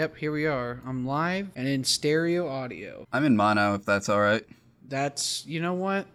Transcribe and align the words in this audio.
Yep, 0.00 0.16
here 0.16 0.32
we 0.32 0.46
are. 0.46 0.80
I'm 0.86 1.04
live 1.04 1.50
and 1.54 1.68
in 1.68 1.84
stereo 1.84 2.48
audio. 2.48 3.06
I'm 3.12 3.22
in 3.26 3.36
mono, 3.36 3.74
if 3.74 3.84
that's 3.84 4.08
all 4.08 4.22
right. 4.22 4.42
That's, 4.88 5.44
you 5.44 5.60
know 5.60 5.74
what? 5.74 6.06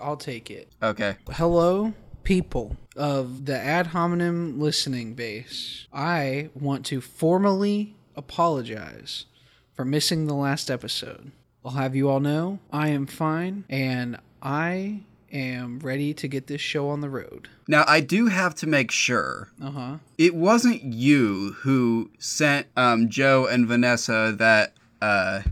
I'll 0.00 0.16
take 0.16 0.52
it. 0.52 0.68
Okay. 0.80 1.16
Hello, 1.32 1.94
people 2.22 2.76
of 2.94 3.46
the 3.46 3.58
ad 3.58 3.88
hominem 3.88 4.60
listening 4.60 5.14
base. 5.14 5.88
I 5.92 6.50
want 6.54 6.86
to 6.86 7.00
formally 7.00 7.96
apologize 8.14 9.26
for 9.72 9.84
missing 9.84 10.28
the 10.28 10.34
last 10.34 10.70
episode. 10.70 11.32
I'll 11.64 11.72
have 11.72 11.96
you 11.96 12.08
all 12.08 12.20
know 12.20 12.60
I 12.72 12.90
am 12.90 13.04
fine 13.04 13.64
and 13.68 14.16
I 14.44 15.00
am 15.36 15.78
ready 15.80 16.14
to 16.14 16.28
get 16.28 16.46
this 16.46 16.60
show 16.60 16.88
on 16.88 17.00
the 17.00 17.08
road. 17.10 17.48
Now, 17.68 17.84
I 17.86 18.00
do 18.00 18.26
have 18.28 18.54
to 18.56 18.66
make 18.66 18.90
sure 18.90 19.48
Uh 19.60 19.70
huh. 19.70 19.96
it 20.16 20.34
wasn't 20.34 20.82
you 20.82 21.52
who 21.60 22.10
sent 22.18 22.66
um, 22.76 23.08
Joe 23.08 23.46
and 23.46 23.66
Vanessa 23.66 24.34
that 24.38 24.74
uh, 25.02 25.42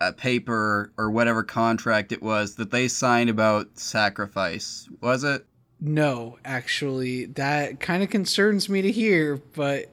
a 0.00 0.12
paper 0.12 0.92
or 0.98 1.10
whatever 1.10 1.42
contract 1.42 2.12
it 2.12 2.22
was 2.22 2.54
that 2.56 2.70
they 2.70 2.86
signed 2.88 3.30
about 3.30 3.78
sacrifice, 3.78 4.88
was 5.00 5.24
it? 5.24 5.44
No, 5.80 6.38
actually, 6.44 7.26
that 7.26 7.80
kind 7.80 8.02
of 8.02 8.10
concerns 8.10 8.68
me 8.68 8.82
to 8.82 8.90
hear, 8.92 9.40
but 9.54 9.86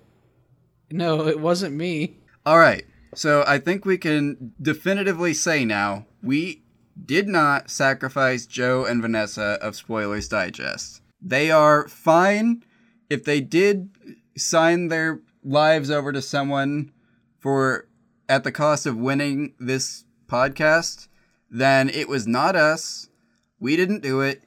no, 0.92 1.28
it 1.28 1.40
wasn't 1.40 1.76
me. 1.76 2.18
All 2.46 2.58
right. 2.58 2.84
So 3.16 3.44
I 3.48 3.60
think 3.60 3.86
we 3.86 3.98
can 3.98 4.54
definitively 4.62 5.34
say 5.34 5.64
now 5.64 6.06
we 6.22 6.64
did 7.04 7.28
not 7.28 7.70
sacrifice 7.70 8.46
Joe 8.46 8.86
and 8.86 9.02
Vanessa 9.02 9.58
of 9.62 9.76
Spoilers 9.76 10.28
Digest. 10.28 11.02
They 11.22 11.52
are 11.52 11.88
fine 11.88 12.64
if 13.10 13.24
they 13.24 13.42
did 13.42 13.90
sign 14.38 14.88
their 14.88 15.22
lives 15.44 15.90
over 15.90 16.12
to 16.12 16.22
someone 16.22 16.92
for 17.40 17.88
at 18.28 18.44
the 18.44 18.52
cost 18.52 18.86
of 18.86 18.98
winning 18.98 19.54
this 19.60 20.04
podcast, 20.28 21.08
then 21.50 21.90
it 21.90 22.08
was 22.08 22.28
not 22.28 22.56
us. 22.56 23.10
We 23.60 23.76
didn't 23.76 24.02
do 24.02 24.22
it. 24.22 24.44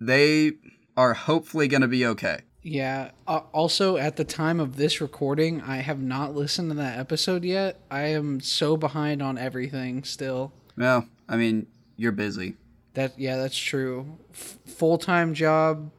They 0.00 0.52
are 0.96 1.14
hopefully 1.14 1.68
going 1.68 1.82
to 1.82 1.88
be 1.88 2.04
okay. 2.06 2.40
Yeah. 2.62 3.12
Uh, 3.26 3.42
also, 3.52 3.96
at 3.96 4.16
the 4.16 4.24
time 4.24 4.60
of 4.60 4.76
this 4.76 5.00
recording, 5.00 5.62
I 5.62 5.76
have 5.76 6.00
not 6.00 6.34
listened 6.34 6.70
to 6.70 6.76
that 6.76 6.98
episode 6.98 7.44
yet. 7.44 7.80
I 7.90 8.08
am 8.08 8.40
so 8.40 8.76
behind 8.76 9.22
on 9.22 9.38
everything 9.38 10.02
still. 10.04 10.52
Well, 10.76 11.06
I 11.28 11.36
mean, 11.36 11.66
you're 11.96 12.12
busy. 12.12 12.56
That 12.94 13.18
yeah, 13.18 13.36
that's 13.36 13.56
true. 13.58 14.18
F- 14.32 14.58
Full 14.66 14.98
time 14.98 15.34
job, 15.34 15.90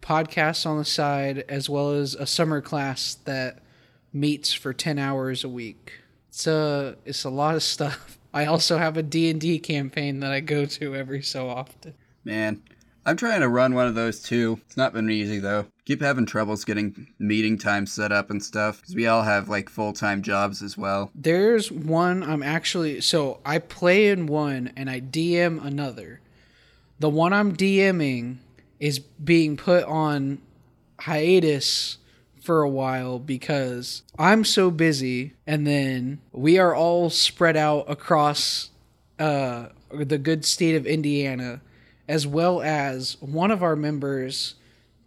podcast 0.00 0.66
on 0.66 0.78
the 0.78 0.84
side, 0.84 1.44
as 1.48 1.68
well 1.68 1.90
as 1.92 2.14
a 2.14 2.26
summer 2.26 2.60
class 2.60 3.14
that 3.24 3.58
meets 4.12 4.52
for 4.52 4.72
ten 4.72 4.98
hours 4.98 5.44
a 5.44 5.48
week. 5.48 5.92
It's 6.28 6.46
a 6.46 6.96
it's 7.04 7.24
a 7.24 7.30
lot 7.30 7.54
of 7.54 7.62
stuff. 7.62 8.18
I 8.34 8.44
also 8.46 8.76
have 8.76 8.96
a 8.96 9.02
D 9.02 9.30
and 9.30 9.40
D 9.40 9.58
campaign 9.58 10.20
that 10.20 10.32
I 10.32 10.40
go 10.40 10.66
to 10.66 10.94
every 10.94 11.22
so 11.22 11.48
often. 11.48 11.94
Man, 12.24 12.62
I'm 13.06 13.16
trying 13.16 13.40
to 13.40 13.48
run 13.48 13.72
one 13.72 13.86
of 13.86 13.94
those 13.94 14.20
too. 14.20 14.60
It's 14.66 14.76
not 14.76 14.92
been 14.92 15.08
easy 15.08 15.38
though. 15.38 15.66
Keep 15.84 16.02
having 16.02 16.26
troubles 16.26 16.64
getting 16.64 17.06
meeting 17.20 17.56
times 17.56 17.92
set 17.92 18.10
up 18.10 18.30
and 18.30 18.42
stuff 18.42 18.80
because 18.80 18.96
we 18.96 19.06
all 19.06 19.22
have 19.22 19.48
like 19.48 19.68
full 19.70 19.92
time 19.92 20.22
jobs 20.22 20.60
as 20.60 20.76
well. 20.76 21.12
There's 21.14 21.70
one 21.70 22.24
I'm 22.24 22.42
actually 22.42 23.00
so 23.00 23.38
I 23.46 23.60
play 23.60 24.08
in 24.08 24.26
one 24.26 24.72
and 24.76 24.90
I 24.90 25.00
DM 25.00 25.64
another. 25.64 26.20
The 26.98 27.08
one 27.08 27.32
I'm 27.32 27.56
DMing 27.56 28.38
is 28.80 28.98
being 28.98 29.56
put 29.56 29.84
on 29.84 30.38
hiatus 30.98 31.98
for 32.42 32.62
a 32.62 32.68
while 32.68 33.20
because 33.20 34.02
I'm 34.18 34.42
so 34.42 34.68
busy 34.72 35.34
and 35.46 35.64
then 35.64 36.20
we 36.32 36.58
are 36.58 36.74
all 36.74 37.10
spread 37.10 37.56
out 37.56 37.84
across 37.88 38.70
uh 39.20 39.66
the 39.92 40.18
good 40.18 40.44
state 40.44 40.74
of 40.74 40.88
Indiana 40.88 41.60
as 42.08 42.26
well 42.26 42.62
as 42.62 43.16
one 43.20 43.50
of 43.50 43.62
our 43.62 43.76
members 43.76 44.54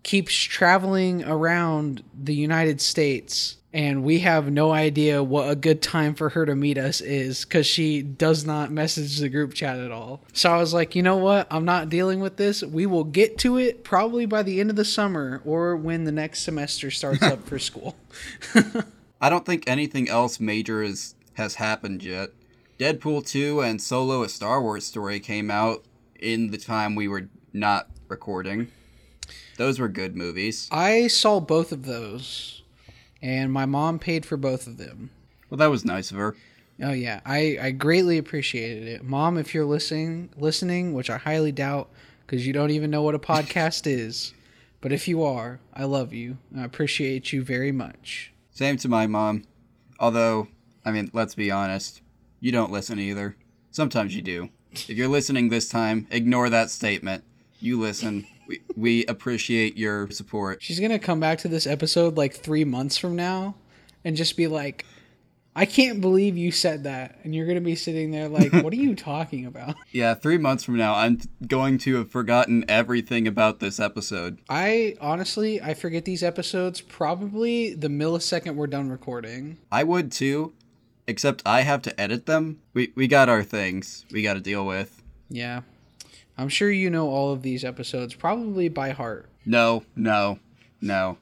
keeps 0.04 0.34
traveling 0.36 1.24
around 1.24 2.04
the 2.14 2.34
United 2.34 2.82
States 2.82 3.58
and 3.72 4.04
we 4.04 4.20
have 4.20 4.52
no 4.52 4.72
idea 4.72 5.24
what 5.24 5.50
a 5.50 5.56
good 5.56 5.82
time 5.82 6.16
for 6.16 6.30
her 6.30 6.46
to 6.46 6.56
meet 6.56 6.78
us 6.78 7.02
is 7.02 7.46
because 7.46 7.68
she 7.68 8.02
does 8.02 8.46
not 8.46 8.72
message 8.72 9.20
the 9.20 9.30
group 9.30 9.54
chat 9.54 9.78
at 9.78 9.92
all. 9.92 10.22
So 10.34 10.52
I 10.52 10.58
was 10.58 10.74
like, 10.74 10.96
you 10.96 11.04
know 11.04 11.18
what? 11.18 11.48
I'm 11.52 11.66
not 11.66 11.90
dealing 11.90 12.20
with 12.20 12.38
this. 12.38 12.64
We 12.64 12.88
will 12.88 13.04
get 13.04 13.38
to 13.40 13.58
it 13.58 13.84
probably 13.84 14.26
by 14.26 14.42
the 14.42 14.60
end 14.60 14.72
of 14.72 14.76
the 14.76 14.86
summer 14.86 15.42
or 15.46 15.76
when 15.76 16.06
the 16.06 16.12
next 16.12 16.42
semester 16.42 16.90
starts 16.90 17.22
up 17.22 17.46
for 17.46 17.60
school. 17.60 17.96
I 19.22 19.30
don't 19.30 19.46
think 19.46 19.66
anything 19.68 20.10
else 20.10 20.40
major 20.40 20.82
is, 20.82 21.14
has 21.34 21.56
happened 21.56 22.02
yet. 22.02 22.32
Deadpool 22.80 23.28
2 23.28 23.62
and 23.62 23.82
Solo 23.82 24.24
a 24.24 24.30
Star 24.30 24.62
Wars 24.62 24.86
story 24.86 25.20
came 25.20 25.52
out 25.52 25.84
in 26.22 26.52
the 26.52 26.58
time 26.58 26.96
we 26.96 27.08
were 27.08 27.30
not 27.54 27.90
recording. 28.08 28.72
Those 29.58 29.80
were 29.80 29.90
good 29.90 30.16
movies. 30.16 30.68
I 30.72 31.08
saw 31.08 31.40
both 31.40 31.72
of 31.72 31.86
those 31.86 32.60
and 33.22 33.52
my 33.52 33.66
mom 33.66 34.00
paid 34.00 34.26
for 34.26 34.38
both 34.38 34.68
of 34.68 34.78
them. 34.78 35.10
Well, 35.50 35.58
that 35.58 35.68
was 35.68 35.86
nice 35.86 36.12
of 36.12 36.18
her. 36.18 36.36
Oh 36.82 36.94
yeah, 36.94 37.20
I, 37.26 37.58
I 37.62 37.72
greatly 37.72 38.18
appreciated 38.18 38.88
it, 38.88 39.04
Mom. 39.04 39.38
If 39.38 39.54
you're 39.54 39.66
listening, 39.66 40.30
listening, 40.38 40.94
which 40.94 41.10
I 41.10 41.18
highly 41.18 41.52
doubt, 41.52 41.90
because 42.26 42.48
you 42.48 42.54
don't 42.54 42.72
even 42.72 42.90
know 42.90 43.02
what 43.02 43.16
a 43.16 43.20
podcast 43.20 43.86
is, 43.86 44.34
but 44.80 44.94
if 44.94 45.08
you 45.08 45.24
are, 45.24 45.60
I 45.74 45.84
love 45.84 46.14
you. 46.14 46.38
I 46.58 46.64
appreciate 46.64 47.34
you 47.34 47.44
very 47.44 47.72
much. 47.72 48.32
Same 48.52 48.78
to 48.78 48.88
my 48.88 49.08
mom. 49.08 49.44
Although, 50.00 50.48
I 50.86 50.92
mean, 50.92 51.10
let's 51.12 51.36
be 51.36 51.52
honest, 51.52 52.02
you 52.40 52.54
don't 52.54 52.72
listen 52.72 52.98
either. 53.00 53.36
Sometimes 53.72 54.16
you 54.16 54.22
do. 54.22 54.50
If 54.88 54.98
you're 54.98 55.08
listening 55.08 55.50
this 55.50 55.68
time, 55.70 56.08
ignore 56.12 56.50
that 56.50 56.70
statement. 56.70 57.24
You 57.60 57.80
listen. 57.80 58.26
We, 58.48 58.62
we 58.76 59.06
appreciate 59.06 59.78
your 59.78 60.10
support. 60.12 60.62
She's 60.64 60.80
gonna 60.80 61.00
come 61.00 61.20
back 61.20 61.40
to 61.40 61.48
this 61.48 61.68
episode 61.68 62.18
like 62.18 62.34
three 62.36 62.64
months 62.66 62.98
from 62.98 63.16
now, 63.16 63.56
and 64.04 64.16
just 64.16 64.36
be 64.38 64.48
like, 64.48 64.86
"I 65.56 65.66
can't 65.66 66.02
believe 66.02 66.36
you 66.38 66.52
said 66.52 66.84
that," 66.86 67.20
and 67.24 67.36
you're 67.36 67.46
gonna 67.46 67.62
be 67.62 67.76
sitting 67.76 68.10
there 68.12 68.28
like, 68.28 68.52
"What 68.52 68.74
are 68.74 68.78
you 68.78 68.96
talking 69.12 69.46
about?" 69.46 69.76
Yeah, 69.92 70.16
three 70.16 70.38
months 70.40 70.64
from 70.64 70.78
now, 70.78 70.96
I'm 70.96 71.20
going 71.46 71.78
to 71.80 71.98
have 71.98 72.10
forgotten 72.12 72.66
everything 72.68 73.28
about 73.28 73.60
this 73.60 73.80
episode. 73.80 74.40
I 74.50 74.96
honestly, 75.00 75.62
I 75.62 75.74
forget 75.76 76.06
these 76.06 76.24
episodes 76.24 76.82
probably 76.82 77.76
the 77.76 77.90
millisecond 77.90 78.56
we're 78.56 78.68
done 78.68 78.90
recording. 78.90 79.58
I 79.72 79.84
would 79.84 80.12
too, 80.12 80.54
except 81.10 81.42
I 81.44 81.62
have 81.62 81.82
to 81.82 82.00
edit 82.00 82.28
them. 82.28 82.62
We, 82.74 82.94
we 82.96 83.08
got 83.08 83.30
our 83.30 83.44
things 83.44 84.06
we 84.12 84.22
got 84.22 84.36
to 84.36 84.40
deal 84.40 84.64
with. 84.64 85.02
Yeah. 85.28 85.62
I'm 86.38 86.50
sure 86.50 86.72
you 86.72 86.92
know 86.92 87.10
all 87.10 87.34
of 87.34 87.42
these 87.42 87.66
episodes 87.66 88.14
probably 88.14 88.70
by 88.70 88.92
heart. 88.92 89.28
No, 89.44 89.84
no, 89.96 90.38
no. 90.80 91.18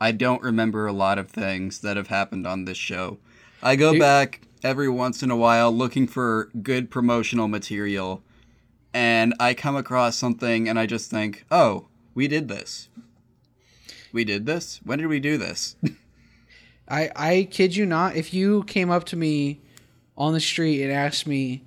I 0.00 0.10
don't 0.10 0.42
remember 0.42 0.86
a 0.86 0.92
lot 0.92 1.18
of 1.18 1.30
things 1.30 1.78
that 1.80 1.96
have 1.96 2.08
happened 2.08 2.48
on 2.48 2.64
this 2.64 2.76
show. 2.76 3.18
I 3.62 3.76
go 3.76 3.92
Dude. 3.92 4.00
back 4.00 4.40
every 4.64 4.88
once 4.88 5.22
in 5.22 5.30
a 5.30 5.36
while 5.36 5.70
looking 5.70 6.08
for 6.08 6.50
good 6.60 6.90
promotional 6.90 7.46
material, 7.46 8.24
and 8.92 9.34
I 9.38 9.54
come 9.54 9.76
across 9.76 10.16
something 10.16 10.68
and 10.68 10.80
I 10.80 10.86
just 10.86 11.12
think, 11.12 11.44
oh, 11.48 11.86
we 12.12 12.26
did 12.26 12.48
this. 12.48 12.88
We 14.12 14.24
did 14.24 14.46
this? 14.46 14.80
When 14.82 14.98
did 14.98 15.06
we 15.06 15.20
do 15.20 15.38
this? 15.38 15.76
I 16.88 17.10
I 17.14 17.48
kid 17.50 17.76
you 17.76 17.86
not, 17.86 18.16
if 18.16 18.32
you 18.32 18.64
came 18.64 18.90
up 18.90 19.04
to 19.06 19.16
me 19.16 19.60
on 20.16 20.32
the 20.32 20.40
street 20.40 20.82
and 20.82 20.92
asked 20.92 21.26
me 21.26 21.62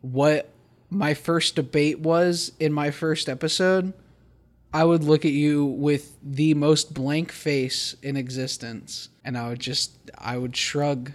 what 0.00 0.50
my 0.90 1.14
first 1.14 1.56
debate 1.56 2.00
was 2.00 2.52
in 2.60 2.72
my 2.72 2.90
first 2.90 3.28
episode, 3.28 3.92
I 4.72 4.84
would 4.84 5.04
look 5.04 5.24
at 5.24 5.32
you 5.32 5.64
with 5.64 6.16
the 6.22 6.54
most 6.54 6.92
blank 6.94 7.32
face 7.32 7.96
in 8.02 8.16
existence 8.16 9.08
and 9.24 9.38
I 9.38 9.48
would 9.48 9.60
just 9.60 9.92
I 10.18 10.36
would 10.36 10.56
shrug. 10.56 11.12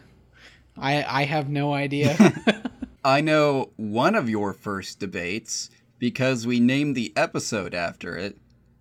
I 0.77 1.03
I 1.03 1.23
have 1.25 1.49
no 1.49 1.73
idea. 1.73 2.15
I 3.03 3.21
know 3.21 3.69
one 3.77 4.15
of 4.15 4.29
your 4.29 4.53
first 4.53 4.99
debates 4.99 5.69
because 5.99 6.47
we 6.47 6.59
named 6.59 6.95
the 6.95 7.13
episode 7.15 7.73
after 7.73 8.17
it, 8.17 8.37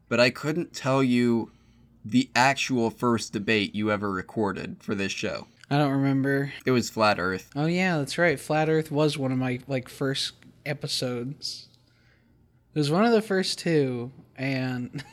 but 0.08 0.20
I 0.20 0.30
couldn't 0.30 0.72
tell 0.72 1.02
you 1.02 1.50
the 2.10 2.31
actual 2.34 2.90
first 2.90 3.32
debate 3.32 3.75
you 3.75 3.90
ever 3.90 4.10
recorded 4.10 4.76
for 4.81 4.94
this 4.94 5.12
show. 5.12 5.46
I 5.70 5.76
don't 5.76 5.93
remember. 5.93 6.52
It 6.64 6.70
was 6.70 6.88
Flat 6.88 7.19
Earth. 7.19 7.50
Oh 7.55 7.66
yeah, 7.66 7.99
that's 7.99 8.16
right. 8.16 8.40
Flat 8.40 8.69
Earth 8.69 8.90
was 8.90 9.19
one 9.19 9.32
of 9.32 9.38
my 9.38 9.60
like 9.66 9.88
first 9.88 10.32
episodes. 10.64 11.69
It 12.75 12.78
was 12.78 12.90
one 12.90 13.05
of 13.05 13.12
the 13.12 13.22
first 13.22 13.58
two, 13.58 14.10
and 14.37 15.05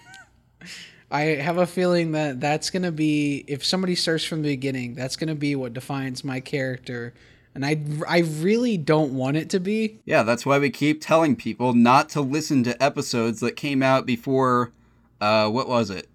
I 1.12 1.22
have 1.22 1.58
a 1.58 1.66
feeling 1.66 2.14
that 2.14 2.40
that's 2.40 2.70
gonna 2.70 2.92
be 2.92 3.44
if 3.48 3.66
somebody 3.66 3.96
starts 3.96 4.24
from 4.24 4.42
the 4.44 4.50
beginning, 4.50 4.96
that's 4.96 5.18
gonna 5.18 5.36
be 5.36 5.56
what 5.56 5.74
defines 5.74 6.24
my 6.24 6.40
character, 6.40 7.14
and 7.54 7.66
I 7.66 7.82
I 8.08 8.20
really 8.20 8.78
don't 8.78 9.14
want 9.14 9.36
it 9.36 9.50
to 9.50 9.60
be. 9.60 10.00
Yeah, 10.06 10.24
that's 10.24 10.46
why 10.46 10.58
we 10.58 10.70
keep 10.70 11.02
telling 11.02 11.36
people 11.36 11.74
not 11.74 12.08
to 12.10 12.22
listen 12.22 12.64
to 12.64 12.82
episodes 12.82 13.42
that 13.42 13.58
came 13.58 13.84
out 13.84 14.06
before. 14.06 14.72
Uh, 15.20 15.50
what 15.50 15.68
was 15.68 15.90
it? 15.90 16.08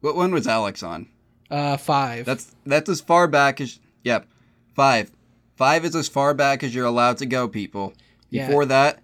What 0.00 0.16
one 0.16 0.32
was 0.32 0.46
Alex 0.46 0.82
on? 0.82 1.08
Uh, 1.50 1.76
five. 1.76 2.24
That's 2.24 2.54
that's 2.66 2.88
as 2.88 3.00
far 3.00 3.26
back 3.26 3.60
as. 3.60 3.78
Yep. 4.04 4.26
Five. 4.74 5.10
Five 5.56 5.84
is 5.84 5.96
as 5.96 6.08
far 6.08 6.34
back 6.34 6.62
as 6.62 6.74
you're 6.74 6.86
allowed 6.86 7.18
to 7.18 7.26
go, 7.26 7.48
people. 7.48 7.92
Yeah. 8.30 8.46
Before 8.46 8.64
that, 8.66 9.00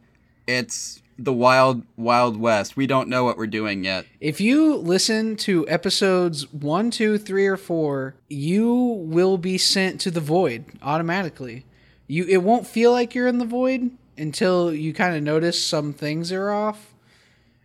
it's 0.46 1.02
the 1.18 1.32
wild, 1.32 1.82
wild 1.96 2.36
west. 2.36 2.76
We 2.76 2.86
don't 2.86 3.08
know 3.08 3.24
what 3.24 3.36
we're 3.36 3.46
doing 3.46 3.84
yet. 3.84 4.06
If 4.20 4.40
you 4.40 4.76
listen 4.76 5.36
to 5.38 5.68
episodes 5.68 6.52
one, 6.52 6.90
two, 6.90 7.18
three, 7.18 7.46
or 7.46 7.56
four, 7.56 8.14
you 8.28 8.72
will 8.72 9.38
be 9.38 9.58
sent 9.58 10.00
to 10.02 10.10
the 10.10 10.20
void 10.20 10.64
automatically. 10.82 11.64
You 12.06 12.24
it 12.28 12.42
won't 12.42 12.66
feel 12.66 12.92
like 12.92 13.14
you're 13.14 13.26
in 13.28 13.38
the 13.38 13.44
void 13.44 13.90
until 14.16 14.72
you 14.72 14.92
kind 14.92 15.16
of 15.16 15.22
notice 15.22 15.60
some 15.64 15.92
things 15.92 16.30
are 16.30 16.50
off, 16.50 16.94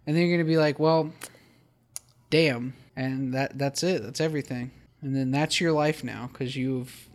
and 0.07 0.15
then 0.15 0.25
you're 0.25 0.37
gonna 0.37 0.47
be 0.47 0.57
like, 0.57 0.79
"Well, 0.79 1.11
damn," 2.29 2.73
and 2.99 3.33
that 3.33 3.57
that's 3.57 3.81
it. 3.83 4.03
That's 4.03 4.19
everything, 4.21 4.71
and 5.01 5.15
then 5.15 5.31
that's 5.31 5.59
your 5.61 5.71
life 5.71 6.03
now 6.03 6.29
because 6.31 6.55
you've 6.55 7.09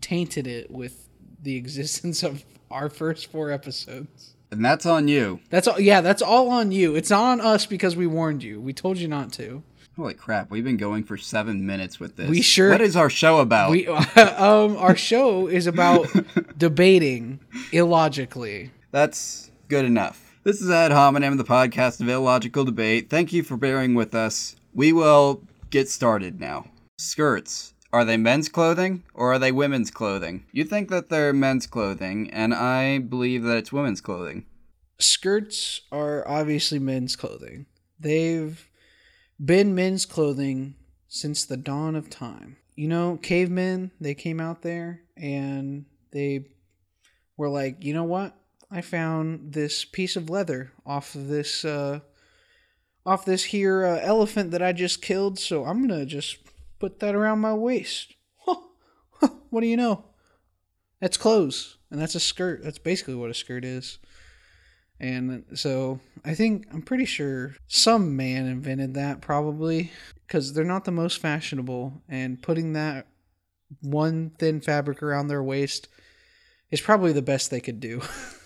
tainted 0.00 0.46
it 0.46 0.70
with 0.70 1.08
the 1.42 1.56
existence 1.62 2.22
of 2.22 2.44
our 2.70 2.88
first 2.90 3.30
four 3.30 3.50
episodes. 3.50 4.34
And 4.50 4.64
that's 4.64 4.86
on 4.86 5.08
you. 5.08 5.40
That's 5.50 5.68
all. 5.68 5.78
Yeah, 5.80 6.00
that's 6.00 6.22
all 6.22 6.48
on 6.50 6.72
you. 6.72 6.96
It's 6.96 7.10
not 7.10 7.22
on 7.24 7.40
us 7.40 7.66
because 7.66 7.94
we 7.96 8.06
warned 8.06 8.42
you. 8.42 8.60
We 8.60 8.72
told 8.72 8.98
you 8.98 9.06
not 9.08 9.32
to. 9.34 9.62
Holy 9.96 10.14
crap, 10.14 10.48
we've 10.48 10.62
been 10.64 10.76
going 10.76 11.02
for 11.02 11.16
seven 11.16 11.66
minutes 11.66 11.98
with 11.98 12.14
this. 12.16 12.30
We 12.30 12.40
sure- 12.40 12.70
What 12.70 12.80
is 12.80 12.94
our 12.94 13.10
show 13.10 13.40
about? 13.40 13.70
We 13.72 13.86
um 13.88 14.76
our 14.76 14.94
show 14.96 15.48
is 15.48 15.66
about 15.66 16.06
debating 16.56 17.40
illogically. 17.72 18.70
That's 18.92 19.50
good 19.68 19.84
enough. 19.84 20.36
This 20.44 20.62
is 20.62 20.70
Ad 20.70 20.92
Hominem, 20.92 21.36
the 21.36 21.44
podcast 21.44 22.00
of 22.00 22.08
illogical 22.08 22.64
debate. 22.64 23.10
Thank 23.10 23.32
you 23.32 23.42
for 23.42 23.56
bearing 23.56 23.94
with 23.94 24.14
us. 24.14 24.54
We 24.78 24.92
will 24.92 25.42
get 25.70 25.88
started 25.88 26.38
now. 26.38 26.66
Skirts. 26.98 27.74
Are 27.92 28.04
they 28.04 28.16
men's 28.16 28.48
clothing 28.48 29.02
or 29.12 29.32
are 29.32 29.38
they 29.40 29.50
women's 29.50 29.90
clothing? 29.90 30.44
You 30.52 30.62
think 30.62 30.88
that 30.90 31.08
they're 31.08 31.32
men's 31.32 31.66
clothing, 31.66 32.30
and 32.30 32.54
I 32.54 32.98
believe 32.98 33.42
that 33.42 33.56
it's 33.56 33.72
women's 33.72 34.00
clothing. 34.00 34.46
Skirts 35.00 35.80
are 35.90 36.22
obviously 36.28 36.78
men's 36.78 37.16
clothing. 37.16 37.66
They've 37.98 38.68
been 39.44 39.74
men's 39.74 40.06
clothing 40.06 40.76
since 41.08 41.44
the 41.44 41.56
dawn 41.56 41.96
of 41.96 42.08
time. 42.08 42.58
You 42.76 42.86
know, 42.86 43.18
cavemen, 43.20 43.90
they 44.00 44.14
came 44.14 44.38
out 44.38 44.62
there 44.62 45.00
and 45.16 45.86
they 46.12 46.50
were 47.36 47.48
like, 47.48 47.82
"You 47.82 47.94
know 47.94 48.04
what? 48.04 48.36
I 48.70 48.82
found 48.82 49.54
this 49.54 49.84
piece 49.84 50.14
of 50.14 50.30
leather 50.30 50.70
off 50.86 51.16
of 51.16 51.26
this 51.26 51.64
uh 51.64 51.98
off 53.08 53.24
this 53.24 53.44
here 53.44 53.86
uh, 53.86 54.00
elephant 54.02 54.50
that 54.50 54.62
I 54.62 54.72
just 54.72 55.00
killed, 55.00 55.38
so 55.38 55.64
I'm 55.64 55.88
to 55.88 56.04
just 56.04 56.36
put 56.78 57.00
that 57.00 57.14
around 57.14 57.40
my 57.40 57.54
waist." 57.54 58.14
what 59.50 59.60
do 59.62 59.66
you 59.66 59.78
know? 59.78 60.04
That's 61.00 61.16
clothes, 61.16 61.78
and 61.90 62.00
that's 62.00 62.14
a 62.14 62.20
skirt. 62.20 62.62
That's 62.62 62.78
basically 62.78 63.14
what 63.14 63.30
a 63.30 63.34
skirt 63.34 63.64
is. 63.64 63.98
And 65.00 65.44
so 65.54 66.00
I 66.24 66.34
think 66.34 66.66
I'm 66.72 66.82
pretty 66.82 67.06
sure 67.06 67.54
some 67.66 68.14
man 68.16 68.46
invented 68.46 68.94
that 68.94 69.20
probably 69.20 69.92
because 70.26 70.52
they're 70.52 70.64
not 70.64 70.84
the 70.84 70.90
most 70.90 71.18
fashionable, 71.18 72.02
and 72.08 72.42
putting 72.42 72.74
that 72.74 73.06
one 73.80 74.32
thin 74.38 74.60
fabric 74.60 75.02
around 75.02 75.28
their 75.28 75.42
waist 75.42 75.88
is 76.70 76.82
probably 76.82 77.12
the 77.12 77.22
best 77.22 77.50
they 77.50 77.60
could 77.60 77.80
do. 77.80 78.02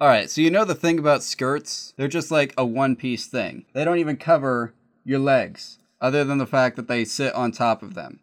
All 0.00 0.08
right, 0.08 0.30
so 0.30 0.40
you 0.40 0.50
know 0.50 0.64
the 0.64 0.74
thing 0.74 0.98
about 0.98 1.22
skirts? 1.22 1.92
They're 1.98 2.08
just 2.08 2.30
like 2.30 2.54
a 2.56 2.64
one 2.64 2.96
piece 2.96 3.26
thing. 3.26 3.66
They 3.74 3.84
don't 3.84 3.98
even 3.98 4.16
cover 4.16 4.72
your 5.04 5.18
legs, 5.18 5.78
other 6.00 6.24
than 6.24 6.38
the 6.38 6.46
fact 6.46 6.76
that 6.76 6.88
they 6.88 7.04
sit 7.04 7.34
on 7.34 7.52
top 7.52 7.82
of 7.82 7.92
them. 7.92 8.20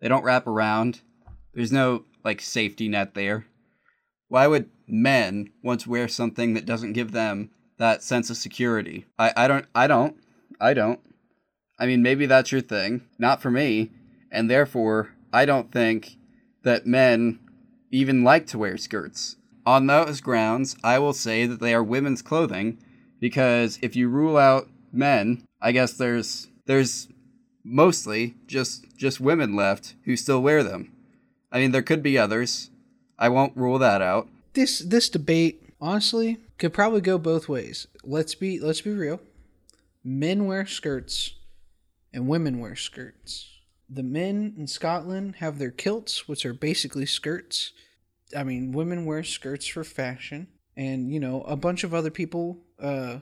They 0.00 0.06
don't 0.06 0.22
wrap 0.22 0.46
around. 0.46 1.00
There's 1.52 1.72
no 1.72 2.04
like 2.24 2.40
safety 2.40 2.86
net 2.86 3.14
there. 3.14 3.46
Why 4.28 4.46
would 4.46 4.70
men 4.86 5.50
want 5.64 5.80
to 5.80 5.90
wear 5.90 6.06
something 6.06 6.54
that 6.54 6.64
doesn't 6.64 6.92
give 6.92 7.10
them 7.10 7.50
that 7.78 8.04
sense 8.04 8.30
of 8.30 8.36
security? 8.36 9.06
I, 9.18 9.32
I 9.36 9.48
don't 9.48 9.66
I 9.74 9.88
don't. 9.88 10.16
I 10.60 10.74
don't. 10.74 11.00
I 11.76 11.86
mean 11.86 12.02
maybe 12.02 12.26
that's 12.26 12.52
your 12.52 12.60
thing. 12.60 13.02
Not 13.18 13.42
for 13.42 13.50
me. 13.50 13.90
And 14.30 14.48
therefore 14.48 15.16
I 15.32 15.44
don't 15.44 15.72
think 15.72 16.18
that 16.62 16.86
men 16.86 17.40
even 17.90 18.22
like 18.22 18.46
to 18.48 18.58
wear 18.58 18.76
skirts. 18.76 19.34
On 19.66 19.88
those 19.88 20.20
grounds, 20.20 20.76
I 20.84 21.00
will 21.00 21.12
say 21.12 21.44
that 21.44 21.58
they 21.58 21.74
are 21.74 21.82
women's 21.82 22.22
clothing 22.22 22.78
because 23.18 23.80
if 23.82 23.96
you 23.96 24.08
rule 24.08 24.36
out 24.36 24.68
men, 24.92 25.42
I 25.60 25.72
guess 25.72 25.92
there's 25.92 26.46
there's 26.66 27.08
mostly 27.64 28.36
just 28.46 28.86
just 28.96 29.20
women 29.20 29.56
left 29.56 29.96
who 30.04 30.16
still 30.16 30.40
wear 30.40 30.62
them. 30.62 30.92
I 31.50 31.58
mean, 31.58 31.72
there 31.72 31.82
could 31.82 32.02
be 32.02 32.16
others. 32.16 32.70
I 33.18 33.28
won't 33.28 33.56
rule 33.56 33.78
that 33.80 34.00
out. 34.00 34.28
this 34.52 34.78
this 34.78 35.08
debate 35.08 35.62
honestly 35.80 36.38
could 36.58 36.72
probably 36.72 37.00
go 37.00 37.18
both 37.18 37.48
ways. 37.48 37.88
Let's 38.04 38.36
be 38.36 38.60
let's 38.60 38.82
be 38.82 38.92
real. 38.92 39.20
Men 40.04 40.46
wear 40.46 40.64
skirts 40.66 41.34
and 42.14 42.28
women 42.28 42.60
wear 42.60 42.76
skirts. 42.76 43.48
The 43.88 44.04
men 44.04 44.54
in 44.56 44.68
Scotland 44.68 45.36
have 45.36 45.58
their 45.58 45.70
kilts, 45.72 46.28
which 46.28 46.46
are 46.46 46.54
basically 46.54 47.06
skirts. 47.06 47.72
I 48.36 48.44
mean, 48.44 48.72
women 48.72 49.04
wear 49.04 49.22
skirts 49.22 49.66
for 49.66 49.84
fashion, 49.84 50.48
and 50.76 51.12
you 51.12 51.20
know, 51.20 51.42
a 51.42 51.56
bunch 51.56 51.84
of 51.84 51.94
other 51.94 52.10
people 52.10 52.58
uh, 52.80 53.18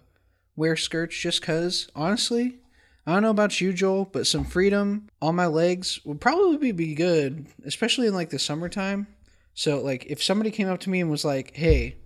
wear 0.56 0.76
skirts 0.76 1.16
just 1.16 1.42
cause. 1.42 1.88
Honestly, 1.94 2.58
I 3.06 3.12
don't 3.12 3.22
know 3.22 3.30
about 3.30 3.60
you, 3.60 3.72
Joel, 3.72 4.06
but 4.06 4.26
some 4.26 4.44
freedom 4.44 5.08
on 5.20 5.34
my 5.34 5.46
legs 5.46 6.00
would 6.04 6.20
probably 6.20 6.72
be 6.72 6.94
good, 6.94 7.46
especially 7.64 8.06
in 8.06 8.14
like 8.14 8.30
the 8.30 8.38
summertime. 8.38 9.06
So, 9.54 9.80
like, 9.80 10.06
if 10.06 10.22
somebody 10.22 10.50
came 10.50 10.68
up 10.68 10.80
to 10.80 10.90
me 10.90 11.00
and 11.00 11.10
was 11.10 11.24
like, 11.24 11.54
"Hey, 11.54 11.96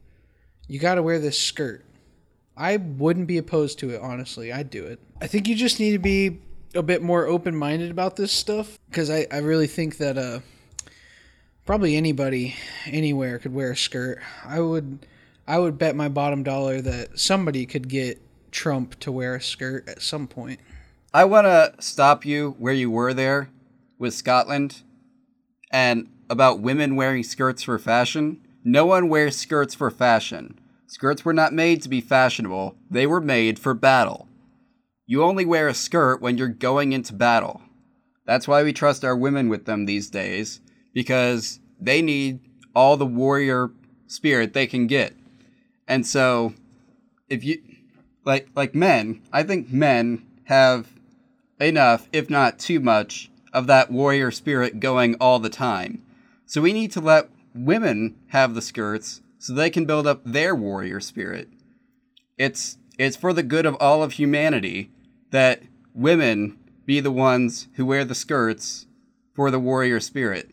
you 0.66 0.78
got 0.78 0.96
to 0.96 1.02
wear 1.02 1.18
this 1.18 1.40
skirt," 1.40 1.84
I 2.56 2.76
wouldn't 2.76 3.28
be 3.28 3.38
opposed 3.38 3.78
to 3.80 3.90
it. 3.90 4.00
Honestly, 4.02 4.52
I'd 4.52 4.70
do 4.70 4.84
it. 4.84 4.98
I 5.20 5.26
think 5.28 5.48
you 5.48 5.54
just 5.54 5.78
need 5.80 5.92
to 5.92 5.98
be 5.98 6.40
a 6.74 6.82
bit 6.82 7.02
more 7.02 7.26
open-minded 7.26 7.90
about 7.90 8.16
this 8.16 8.32
stuff 8.32 8.78
because 8.90 9.08
I, 9.08 9.26
I 9.30 9.38
really 9.38 9.66
think 9.66 9.96
that 9.98 10.18
uh 10.18 10.40
probably 11.68 11.96
anybody 11.96 12.56
anywhere 12.86 13.38
could 13.38 13.52
wear 13.52 13.72
a 13.72 13.76
skirt. 13.76 14.18
I 14.42 14.58
would 14.58 15.04
I 15.46 15.58
would 15.58 15.76
bet 15.76 15.94
my 15.94 16.08
bottom 16.08 16.42
dollar 16.42 16.80
that 16.80 17.18
somebody 17.18 17.66
could 17.66 17.90
get 17.90 18.22
Trump 18.50 18.98
to 19.00 19.12
wear 19.12 19.34
a 19.34 19.42
skirt 19.42 19.86
at 19.86 20.00
some 20.00 20.26
point. 20.28 20.60
I 21.12 21.26
want 21.26 21.44
to 21.44 21.74
stop 21.78 22.24
you 22.24 22.56
where 22.58 22.72
you 22.72 22.90
were 22.90 23.12
there 23.12 23.50
with 23.98 24.14
Scotland 24.14 24.80
and 25.70 26.08
about 26.30 26.60
women 26.60 26.96
wearing 26.96 27.22
skirts 27.22 27.64
for 27.64 27.78
fashion. 27.78 28.40
No 28.64 28.86
one 28.86 29.10
wears 29.10 29.36
skirts 29.36 29.74
for 29.74 29.90
fashion. 29.90 30.58
Skirts 30.86 31.22
were 31.22 31.34
not 31.34 31.52
made 31.52 31.82
to 31.82 31.90
be 31.90 32.00
fashionable, 32.00 32.76
they 32.90 33.06
were 33.06 33.20
made 33.20 33.58
for 33.58 33.74
battle. 33.74 34.26
You 35.04 35.22
only 35.22 35.44
wear 35.44 35.68
a 35.68 35.74
skirt 35.74 36.22
when 36.22 36.38
you're 36.38 36.48
going 36.48 36.94
into 36.94 37.12
battle. 37.12 37.60
That's 38.24 38.48
why 38.48 38.62
we 38.62 38.72
trust 38.72 39.04
our 39.04 39.14
women 39.14 39.50
with 39.50 39.66
them 39.66 39.84
these 39.84 40.08
days, 40.08 40.62
because 40.98 41.60
they 41.80 42.02
need 42.02 42.40
all 42.74 42.96
the 42.96 43.06
warrior 43.06 43.70
spirit 44.08 44.52
they 44.52 44.66
can 44.66 44.88
get. 44.88 45.14
And 45.86 46.04
so, 46.04 46.54
if 47.28 47.44
you 47.44 47.62
like 48.24 48.48
like 48.56 48.74
men, 48.74 49.22
I 49.32 49.44
think 49.44 49.70
men 49.70 50.26
have 50.46 50.88
enough, 51.60 52.08
if 52.12 52.28
not 52.28 52.58
too 52.58 52.80
much, 52.80 53.30
of 53.52 53.68
that 53.68 53.92
warrior 53.92 54.32
spirit 54.32 54.80
going 54.80 55.14
all 55.20 55.38
the 55.38 55.48
time. 55.48 56.02
So 56.46 56.60
we 56.60 56.72
need 56.72 56.90
to 56.90 57.00
let 57.00 57.30
women 57.54 58.16
have 58.30 58.56
the 58.56 58.60
skirts 58.60 59.20
so 59.38 59.54
they 59.54 59.70
can 59.70 59.84
build 59.84 60.04
up 60.04 60.22
their 60.24 60.52
warrior 60.52 60.98
spirit. 60.98 61.48
It's 62.36 62.76
it's 62.98 63.16
for 63.16 63.32
the 63.32 63.44
good 63.44 63.66
of 63.66 63.76
all 63.78 64.02
of 64.02 64.14
humanity 64.14 64.90
that 65.30 65.62
women 65.94 66.58
be 66.86 66.98
the 66.98 67.12
ones 67.12 67.68
who 67.74 67.86
wear 67.86 68.04
the 68.04 68.16
skirts 68.16 68.86
for 69.36 69.52
the 69.52 69.60
warrior 69.60 70.00
spirit. 70.00 70.50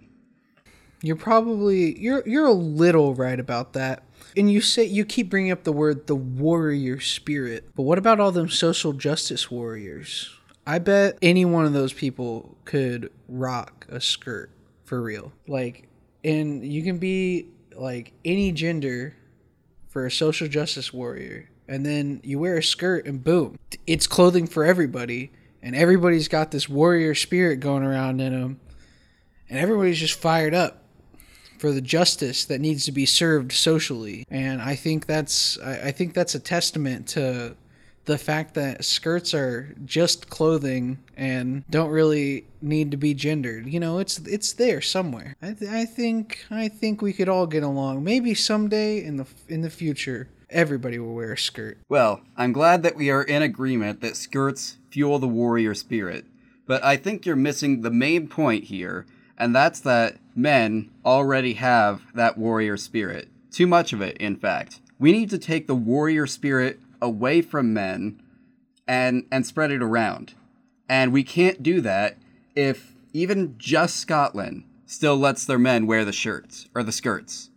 You're 1.02 1.16
probably 1.16 2.00
you're 2.00 2.24
you're 2.28 2.48
a 2.48 2.54
little 2.54 3.14
right 3.14 3.40
about 3.40 3.74
that. 3.74 4.04
And 4.38 4.52
you 4.52 4.62
say 4.62 4.84
you 4.86 5.06
keep 5.06 5.30
bringing 5.30 5.52
up 5.52 5.64
the 5.64 5.72
word 5.72 6.08
the 6.08 6.16
warrior 6.16 7.00
spirit. 7.00 7.70
But 7.75 7.84
what 7.84 7.98
about 7.98 8.20
all 8.20 8.32
them 8.32 8.50
social 8.50 8.94
justice 8.94 9.52
warriors? 9.52 10.34
I 10.68 10.80
bet 10.80 11.18
any 11.22 11.46
one 11.46 11.66
of 11.66 11.74
those 11.74 11.94
people 11.94 12.58
could 12.66 13.12
rock 13.30 13.86
a 13.90 14.02
skirt 14.02 14.50
for 14.84 15.02
real. 15.02 15.32
Like 15.48 15.88
and 16.24 16.66
you 16.66 16.84
can 16.84 16.98
be 16.98 17.48
like 17.75 18.14
any 18.24 18.52
gender 18.52 19.16
for 19.88 20.06
a 20.06 20.12
social 20.12 20.48
justice 20.48 20.92
warrior 20.92 21.50
and 21.68 21.86
then 21.86 22.22
you 22.24 22.40
wear 22.40 22.58
a 22.58 22.64
skirt 22.64 23.06
and 23.06 23.24
boom, 23.24 23.58
it's 23.88 24.08
clothing 24.08 24.48
for 24.48 24.66
everybody 24.66 25.32
and 25.62 25.75
everybody's 25.75 26.28
got 26.28 26.52
this 26.52 26.70
warrior 26.70 27.16
spirit 27.16 27.60
going 27.60 27.84
around 27.84 28.22
in 28.22 28.40
them 28.40 28.60
and 29.50 29.60
everybody's 29.60 30.00
just 30.00 30.20
fired 30.20 30.54
up 30.54 30.85
for 31.59 31.71
the 31.71 31.81
justice 31.81 32.45
that 32.45 32.62
needs 32.62 32.85
to 32.85 32.91
be 32.91 33.05
served 33.05 33.51
socially 33.51 34.25
and 34.29 34.62
i 34.62 34.75
think 34.75 35.05
that's 35.05 35.59
i, 35.59 35.88
I 35.88 35.91
think 35.91 36.13
that's 36.13 36.35
a 36.35 36.39
testament 36.39 37.07
to 37.09 37.55
the 38.05 38.17
fact 38.17 38.53
that 38.53 38.85
skirts 38.85 39.33
are 39.33 39.75
just 39.83 40.29
clothing 40.29 41.00
and 41.17 41.63
don't 41.69 41.89
really 41.89 42.45
need 42.62 42.91
to 42.91 42.97
be 42.97 43.13
gendered. 43.13 43.67
You 43.67 43.79
know, 43.79 44.00
it's 44.00 44.19
it's 44.19 44.53
there 44.53 44.81
somewhere. 44.81 45.35
I, 45.41 45.53
th- 45.53 45.71
I 45.71 45.85
think 45.85 46.45
I 46.50 46.67
think 46.67 47.01
we 47.01 47.13
could 47.13 47.29
all 47.29 47.47
get 47.47 47.63
along. 47.63 48.03
Maybe 48.03 48.33
someday 48.33 49.03
in 49.03 49.17
the 49.17 49.25
in 49.47 49.62
the 49.62 49.69
future, 49.69 50.29
everybody 50.50 51.00
will 51.00 51.13
wear 51.13 51.33
a 51.33 51.38
skirt. 51.38 51.79
Well, 51.89 52.21
I'm 52.38 52.53
glad 52.53 52.83
that 52.83 52.95
we 52.95 53.09
are 53.09 53.24
in 53.24 53.41
agreement 53.41 54.01
that 54.01 54.15
skirts 54.15 54.77
fuel 54.89 55.19
the 55.19 55.27
warrior 55.27 55.74
spirit. 55.74 56.25
But 56.67 56.83
I 56.83 56.97
think 56.97 57.25
you're 57.25 57.35
missing 57.35 57.81
the 57.81 57.91
main 57.91 58.27
point 58.27 58.65
here, 58.65 59.05
and 59.38 59.56
that's 59.56 59.80
that 59.82 60.18
men 60.36 60.89
already 61.06 61.54
have 61.54 62.01
that 62.13 62.38
warrior 62.38 62.77
spirit. 62.77 63.30
Too 63.51 63.68
much 63.68 63.94
of 63.94 64.01
it, 64.01 64.18
in 64.18 64.36
fact. 64.36 64.82
We 65.00 65.12
need 65.12 65.30
to 65.30 65.38
take 65.38 65.68
the 65.68 65.75
warrior 65.75 66.27
spirit 66.27 66.80
away 67.01 67.42
from 67.42 67.74
men 67.74 68.22
and 68.88 69.25
and 69.32 69.46
spread 69.46 69.72
it 69.72 69.82
around. 69.82 70.34
And 70.88 71.12
we 71.12 71.24
can't 71.24 71.63
do 71.63 71.82
that 71.82 72.18
if 72.56 72.94
even 73.13 73.56
just 73.58 73.98
Scotland 73.98 74.63
still 74.86 75.18
lets 75.18 75.46
their 75.46 75.60
men 75.60 75.88
wear 75.88 76.06
the 76.06 76.13
shirts 76.13 76.68
or 76.75 76.84
the 76.84 76.92
skirts. 76.92 77.50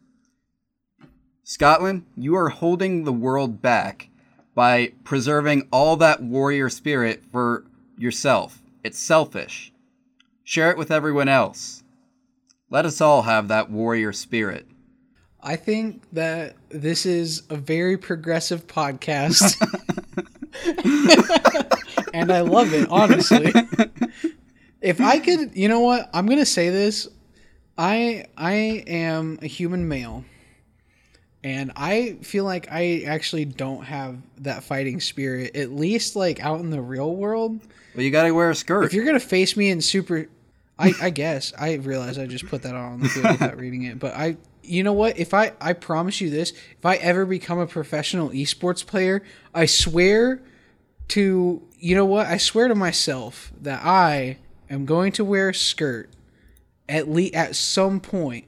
Scotland, 1.44 2.04
you 2.16 2.36
are 2.36 2.50
holding 2.50 3.04
the 3.04 3.12
world 3.12 3.62
back 3.62 4.08
by 4.54 4.92
preserving 5.04 5.68
all 5.70 5.96
that 5.96 6.22
warrior 6.22 6.68
spirit 6.68 7.22
for 7.30 7.64
yourself. 7.96 8.62
It's 8.82 8.98
selfish. 8.98 9.72
Share 10.48 10.70
it 10.70 10.78
with 10.78 10.90
everyone 10.90 11.28
else. 11.28 11.82
Let 12.70 12.86
us 12.86 13.02
all 13.02 13.20
have 13.20 13.48
that 13.48 13.70
warrior 13.70 14.14
spirit. 14.14 14.66
I 15.42 15.56
think 15.56 16.10
that 16.12 16.56
this 16.70 17.04
is 17.04 17.42
a 17.50 17.56
very 17.56 17.98
progressive 17.98 18.66
podcast. 18.66 19.60
and 22.14 22.32
I 22.32 22.40
love 22.40 22.72
it, 22.72 22.88
honestly. 22.88 23.52
If 24.80 25.02
I 25.02 25.18
could, 25.18 25.54
you 25.54 25.68
know 25.68 25.80
what? 25.80 26.08
I'm 26.14 26.24
going 26.24 26.38
to 26.38 26.46
say 26.46 26.70
this. 26.70 27.06
I 27.76 28.24
I 28.38 28.84
am 28.86 29.38
a 29.42 29.46
human 29.46 29.86
male. 29.86 30.24
And 31.44 31.72
I 31.76 32.16
feel 32.22 32.44
like 32.44 32.68
I 32.72 33.02
actually 33.06 33.44
don't 33.44 33.84
have 33.84 34.16
that 34.38 34.64
fighting 34.64 35.00
spirit 35.00 35.54
at 35.54 35.72
least 35.72 36.16
like 36.16 36.42
out 36.42 36.60
in 36.60 36.70
the 36.70 36.80
real 36.80 37.14
world. 37.14 37.60
But 37.94 38.04
you 38.04 38.10
got 38.10 38.22
to 38.22 38.30
wear 38.32 38.48
a 38.48 38.54
skirt. 38.54 38.84
If 38.84 38.94
you're 38.94 39.04
going 39.04 39.20
to 39.20 39.26
face 39.26 39.54
me 39.54 39.68
in 39.68 39.82
super 39.82 40.26
I, 40.78 40.94
I 41.00 41.10
guess 41.10 41.52
I 41.58 41.74
realize 41.74 42.18
I 42.18 42.26
just 42.26 42.46
put 42.46 42.62
that 42.62 42.74
on 42.74 43.00
the 43.00 43.08
field 43.08 43.32
without 43.32 43.58
reading 43.58 43.82
it, 43.82 43.98
but 43.98 44.14
I 44.14 44.36
you 44.62 44.82
know 44.82 44.92
what? 44.92 45.18
If 45.18 45.34
I 45.34 45.52
I 45.60 45.72
promise 45.72 46.20
you 46.20 46.30
this, 46.30 46.52
if 46.52 46.84
I 46.84 46.96
ever 46.96 47.26
become 47.26 47.58
a 47.58 47.66
professional 47.66 48.30
esports 48.30 48.86
player, 48.86 49.22
I 49.54 49.66
swear 49.66 50.42
to 51.08 51.62
you 51.78 51.94
know 51.94 52.04
what? 52.04 52.26
I 52.26 52.36
swear 52.36 52.68
to 52.68 52.74
myself 52.74 53.52
that 53.60 53.84
I 53.84 54.38
am 54.70 54.84
going 54.84 55.12
to 55.12 55.24
wear 55.24 55.50
a 55.50 55.54
skirt 55.54 56.10
at 56.88 57.08
least 57.08 57.34
at 57.34 57.56
some 57.56 58.00
point. 58.00 58.44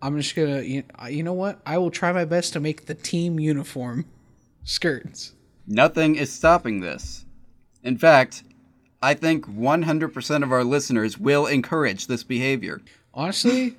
I'm 0.00 0.16
just 0.20 0.36
gonna 0.36 0.60
you, 0.60 0.84
you 1.08 1.22
know 1.22 1.32
what? 1.32 1.60
I 1.66 1.78
will 1.78 1.90
try 1.90 2.12
my 2.12 2.24
best 2.24 2.52
to 2.52 2.60
make 2.60 2.86
the 2.86 2.94
team 2.94 3.40
uniform 3.40 4.06
skirts. 4.64 5.32
Nothing 5.66 6.14
is 6.14 6.32
stopping 6.32 6.80
this. 6.80 7.24
In 7.82 7.98
fact, 7.98 8.44
I 9.02 9.14
think 9.14 9.46
100% 9.46 10.42
of 10.42 10.52
our 10.52 10.64
listeners 10.64 11.18
will 11.18 11.46
encourage 11.46 12.06
this 12.06 12.24
behavior. 12.24 12.80
Honestly, 13.14 13.76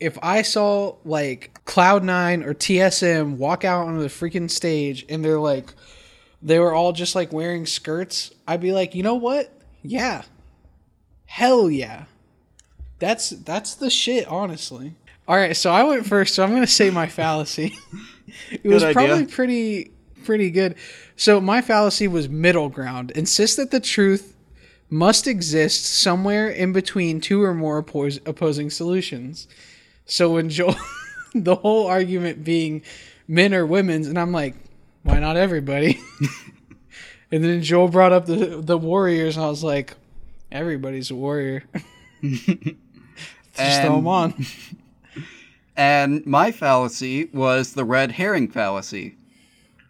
if 0.00 0.18
I 0.22 0.42
saw 0.42 0.96
like 1.04 1.60
Cloud9 1.64 2.44
or 2.44 2.54
TSM 2.54 3.36
walk 3.36 3.64
out 3.64 3.86
onto 3.86 4.00
the 4.00 4.08
freaking 4.08 4.50
stage 4.50 5.04
and 5.08 5.24
they're 5.24 5.40
like, 5.40 5.74
they 6.40 6.58
were 6.58 6.72
all 6.72 6.92
just 6.92 7.14
like 7.14 7.32
wearing 7.32 7.66
skirts, 7.66 8.32
I'd 8.46 8.60
be 8.60 8.72
like, 8.72 8.94
you 8.94 9.02
know 9.02 9.16
what? 9.16 9.52
Yeah. 9.82 10.22
Hell 11.26 11.70
yeah. 11.70 12.04
That's 12.98 13.30
that's 13.30 13.74
the 13.74 13.90
shit, 13.90 14.26
honestly. 14.26 14.94
All 15.26 15.36
right, 15.36 15.56
so 15.56 15.70
I 15.70 15.84
went 15.84 16.06
first, 16.06 16.34
so 16.34 16.42
I'm 16.42 16.52
gonna 16.52 16.66
say 16.66 16.90
my 16.90 17.06
fallacy. 17.06 17.76
it 18.50 18.64
was 18.64 18.82
idea. 18.82 18.94
probably 18.94 19.26
pretty 19.26 19.92
pretty 20.24 20.50
good. 20.50 20.76
So 21.18 21.40
my 21.40 21.60
fallacy 21.62 22.06
was 22.06 22.28
middle 22.28 22.68
ground. 22.68 23.10
Insist 23.10 23.56
that 23.56 23.72
the 23.72 23.80
truth 23.80 24.36
must 24.88 25.26
exist 25.26 25.84
somewhere 25.84 26.48
in 26.48 26.72
between 26.72 27.20
two 27.20 27.42
or 27.42 27.52
more 27.52 27.82
oppos- 27.82 28.26
opposing 28.26 28.70
solutions. 28.70 29.48
So 30.06 30.32
when 30.32 30.48
Joel, 30.48 30.76
the 31.34 31.56
whole 31.56 31.88
argument 31.88 32.44
being 32.44 32.82
men 33.26 33.52
or 33.52 33.66
women's, 33.66 34.06
and 34.06 34.16
I'm 34.16 34.30
like, 34.30 34.54
why 35.02 35.18
not 35.18 35.36
everybody? 35.36 36.00
and 37.32 37.42
then 37.42 37.62
Joel 37.62 37.88
brought 37.88 38.12
up 38.12 38.26
the 38.26 38.62
the 38.62 38.78
Warriors, 38.78 39.36
and 39.36 39.44
I 39.44 39.48
was 39.48 39.64
like, 39.64 39.94
everybody's 40.52 41.10
a 41.10 41.16
warrior. 41.16 41.64
Just 42.22 43.82
throw 43.82 43.96
them 43.96 44.06
on. 44.06 44.46
And 45.76 46.24
my 46.26 46.52
fallacy 46.52 47.24
was 47.32 47.72
the 47.72 47.84
red 47.84 48.12
herring 48.12 48.48
fallacy. 48.48 49.17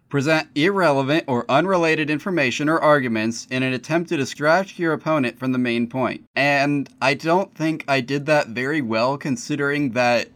Present 0.08 0.48
irrelevant 0.54 1.24
or 1.26 1.44
unrelated 1.50 2.08
information 2.08 2.68
or 2.68 2.78
arguments 2.78 3.46
in 3.50 3.62
an 3.62 3.74
attempt 3.74 4.08
to 4.08 4.16
distract 4.16 4.78
your 4.78 4.94
opponent 4.94 5.38
from 5.38 5.52
the 5.52 5.58
main 5.58 5.86
point. 5.86 6.24
And 6.34 6.88
I 7.02 7.12
don't 7.12 7.54
think 7.54 7.84
I 7.86 8.00
did 8.00 8.24
that 8.26 8.48
very 8.48 8.80
well 8.80 9.18
considering 9.18 9.90
that 9.90 10.28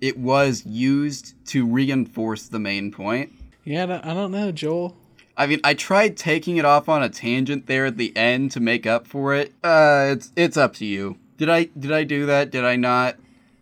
it 0.00 0.18
was 0.18 0.64
used 0.66 1.34
to 1.46 1.66
reinforce 1.66 2.48
the 2.48 2.58
main 2.58 2.92
point. 2.92 3.32
Yeah, 3.64 4.00
I 4.02 4.14
don't, 4.14 4.30
know, 4.30 4.52
Joel. 4.52 4.96
I 5.36 5.46
mean, 5.46 5.60
I 5.64 5.74
tried 5.74 6.16
taking 6.16 6.56
it 6.56 6.64
off 6.64 6.88
on 6.88 7.02
a 7.02 7.08
tangent 7.08 7.66
there 7.66 7.86
at 7.86 7.96
the 7.96 8.14
end 8.16 8.50
to 8.52 8.60
make 8.60 8.86
up 8.86 9.06
for 9.06 9.34
it. 9.34 9.52
Uh, 9.62 10.14
it's 10.16 10.32
it's 10.36 10.56
up 10.56 10.74
to 10.74 10.84
you. 10.84 11.18
Did 11.36 11.48
I 11.48 11.64
did 11.64 11.92
I 11.92 12.04
do 12.04 12.26
that? 12.26 12.50
Did 12.50 12.64
I 12.64 12.76
not? 12.76 13.16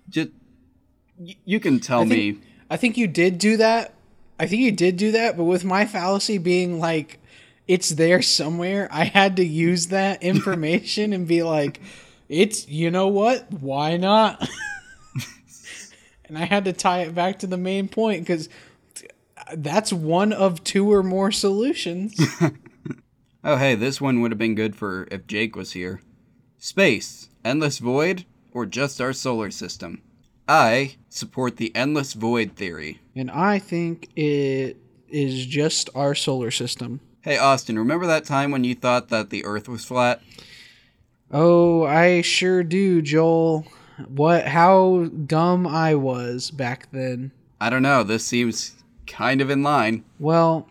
Just 0.08 0.30
you 1.18 1.60
can 1.60 1.80
tell 1.80 2.00
I 2.00 2.04
me. 2.04 2.38
I 2.70 2.76
think 2.76 2.96
you 2.96 3.06
did 3.06 3.38
do 3.38 3.56
that. 3.58 3.92
I 4.38 4.46
think 4.46 4.62
you 4.62 4.72
did 4.72 4.96
do 4.96 5.12
that, 5.12 5.36
but 5.36 5.44
with 5.44 5.64
my 5.64 5.86
fallacy 5.86 6.38
being 6.38 6.78
like, 6.78 7.18
it's 7.66 7.90
there 7.90 8.22
somewhere, 8.22 8.88
I 8.92 9.04
had 9.04 9.36
to 9.36 9.44
use 9.44 9.88
that 9.88 10.22
information 10.22 11.12
and 11.12 11.26
be 11.26 11.42
like, 11.42 11.80
it's, 12.28 12.68
you 12.68 12.90
know 12.90 13.08
what? 13.08 13.50
Why 13.52 13.96
not? 13.96 14.48
and 16.26 16.36
I 16.36 16.44
had 16.44 16.64
to 16.66 16.72
tie 16.72 17.02
it 17.02 17.14
back 17.14 17.40
to 17.40 17.46
the 17.46 17.56
main 17.56 17.88
point 17.88 18.22
because 18.22 18.48
that's 19.54 19.92
one 19.92 20.32
of 20.32 20.64
two 20.64 20.92
or 20.92 21.02
more 21.02 21.32
solutions. 21.32 22.18
Oh, 23.48 23.54
hey, 23.58 23.76
this 23.76 24.00
one 24.00 24.20
would 24.22 24.32
have 24.32 24.38
been 24.38 24.56
good 24.56 24.74
for 24.74 25.06
if 25.08 25.28
Jake 25.28 25.54
was 25.54 25.70
here. 25.70 26.00
Space, 26.58 27.28
endless 27.44 27.78
void, 27.78 28.24
or 28.52 28.66
just 28.66 29.00
our 29.00 29.12
solar 29.12 29.52
system? 29.52 30.02
I 30.48 30.96
support 31.08 31.56
the 31.56 31.74
endless 31.74 32.12
void 32.12 32.52
theory. 32.56 33.00
and 33.14 33.30
I 33.30 33.58
think 33.58 34.08
it 34.16 34.76
is 35.08 35.46
just 35.46 35.88
our 35.94 36.14
solar 36.14 36.50
system. 36.50 37.00
Hey, 37.22 37.38
Austin, 37.38 37.78
remember 37.78 38.06
that 38.06 38.24
time 38.24 38.50
when 38.52 38.62
you 38.64 38.74
thought 38.74 39.08
that 39.08 39.30
the 39.30 39.44
Earth 39.44 39.68
was 39.68 39.84
flat? 39.84 40.20
Oh, 41.32 41.84
I 41.84 42.22
sure 42.22 42.62
do, 42.62 43.02
Joel. 43.02 43.66
What 44.06 44.46
how 44.46 45.06
dumb 45.26 45.66
I 45.66 45.94
was 45.94 46.50
back 46.50 46.90
then. 46.92 47.32
I 47.60 47.70
don't 47.70 47.82
know, 47.82 48.02
this 48.02 48.24
seems 48.24 48.74
kind 49.06 49.40
of 49.40 49.50
in 49.50 49.62
line. 49.62 50.04
Well, 50.20 50.68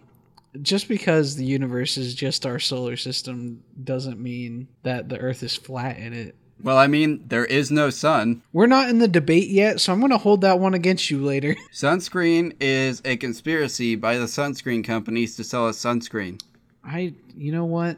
just 0.62 0.88
because 0.88 1.36
the 1.36 1.44
universe 1.46 1.98
is 1.98 2.13
just 2.15 2.46
our 2.46 2.60
solar 2.60 2.96
system 2.96 3.63
doesn't 3.84 4.20
mean 4.20 4.67
that 4.84 5.10
the 5.10 5.17
earth 5.17 5.41
is 5.44 5.55
flat 5.55 5.98
in 5.98 6.13
it. 6.13 6.36
Well, 6.62 6.78
I 6.78 6.88
mean, 6.88 7.24
there 7.28 7.46
is 7.46 7.70
no 7.70 7.90
sun. 7.90 8.42
We're 8.54 8.66
not 8.66 8.90
in 8.90 9.00
the 9.00 9.08
debate 9.08 9.50
yet, 9.50 9.80
so 9.82 9.92
I'm 9.94 10.00
going 10.00 10.12
to 10.12 10.18
hold 10.18 10.42
that 10.42 10.60
one 10.60 10.74
against 10.74 11.10
you 11.12 11.24
later. 11.24 11.56
Sunscreen 11.74 12.56
is 12.60 13.02
a 13.06 13.18
conspiracy 13.18 13.96
by 13.96 14.18
the 14.18 14.26
sunscreen 14.26 14.84
companies 14.84 15.36
to 15.36 15.44
sell 15.44 15.68
us 15.68 15.78
sunscreen. 15.78 16.42
I 16.84 17.14
you 17.36 17.52
know 17.52 17.66
what? 17.66 17.98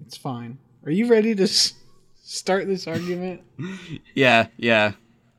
It's 0.00 0.16
fine. 0.16 0.58
Are 0.84 0.90
you 0.90 1.08
ready 1.08 1.34
to 1.34 1.42
s- 1.44 1.74
start 2.22 2.66
this 2.66 2.86
argument? 2.86 3.42
Yeah, 4.14 4.48
yeah. 4.56 4.92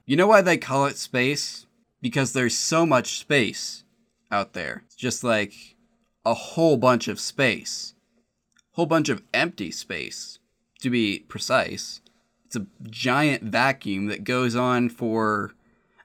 You 0.05 0.15
know 0.17 0.27
why 0.27 0.41
they 0.41 0.57
call 0.57 0.85
it 0.85 0.97
space? 0.97 1.65
Because 2.01 2.33
there's 2.33 2.55
so 2.57 2.85
much 2.85 3.17
space 3.19 3.83
out 4.31 4.53
there. 4.53 4.83
It's 4.85 4.95
just 4.95 5.23
like 5.23 5.53
a 6.25 6.33
whole 6.33 6.77
bunch 6.77 7.07
of 7.07 7.19
space. 7.19 7.93
Whole 8.73 8.85
bunch 8.85 9.09
of 9.09 9.23
empty 9.33 9.71
space, 9.71 10.37
to 10.81 10.89
be 10.89 11.19
precise. 11.27 12.01
It's 12.47 12.55
a 12.55 12.65
giant 12.89 13.43
vacuum 13.43 14.05
that 14.07 14.23
goes 14.23 14.55
on 14.55 14.87
for 14.87 15.51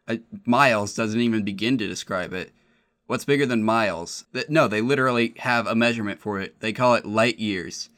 uh, 0.09 0.17
miles, 0.45 0.95
doesn't 0.95 1.21
even 1.21 1.45
begin 1.45 1.79
to 1.79 1.87
describe 1.87 2.33
it. 2.33 2.53
What's 3.07 3.25
bigger 3.25 3.47
than 3.47 3.63
miles? 3.63 4.25
No, 4.49 4.67
they 4.67 4.81
literally 4.81 5.35
have 5.39 5.69
a 5.69 5.77
measurement 5.77 6.19
for 6.19 6.41
it. 6.41 6.59
They 6.59 6.73
call 6.73 6.95
it 6.95 7.07
light 7.07 7.39
years. 7.39 7.91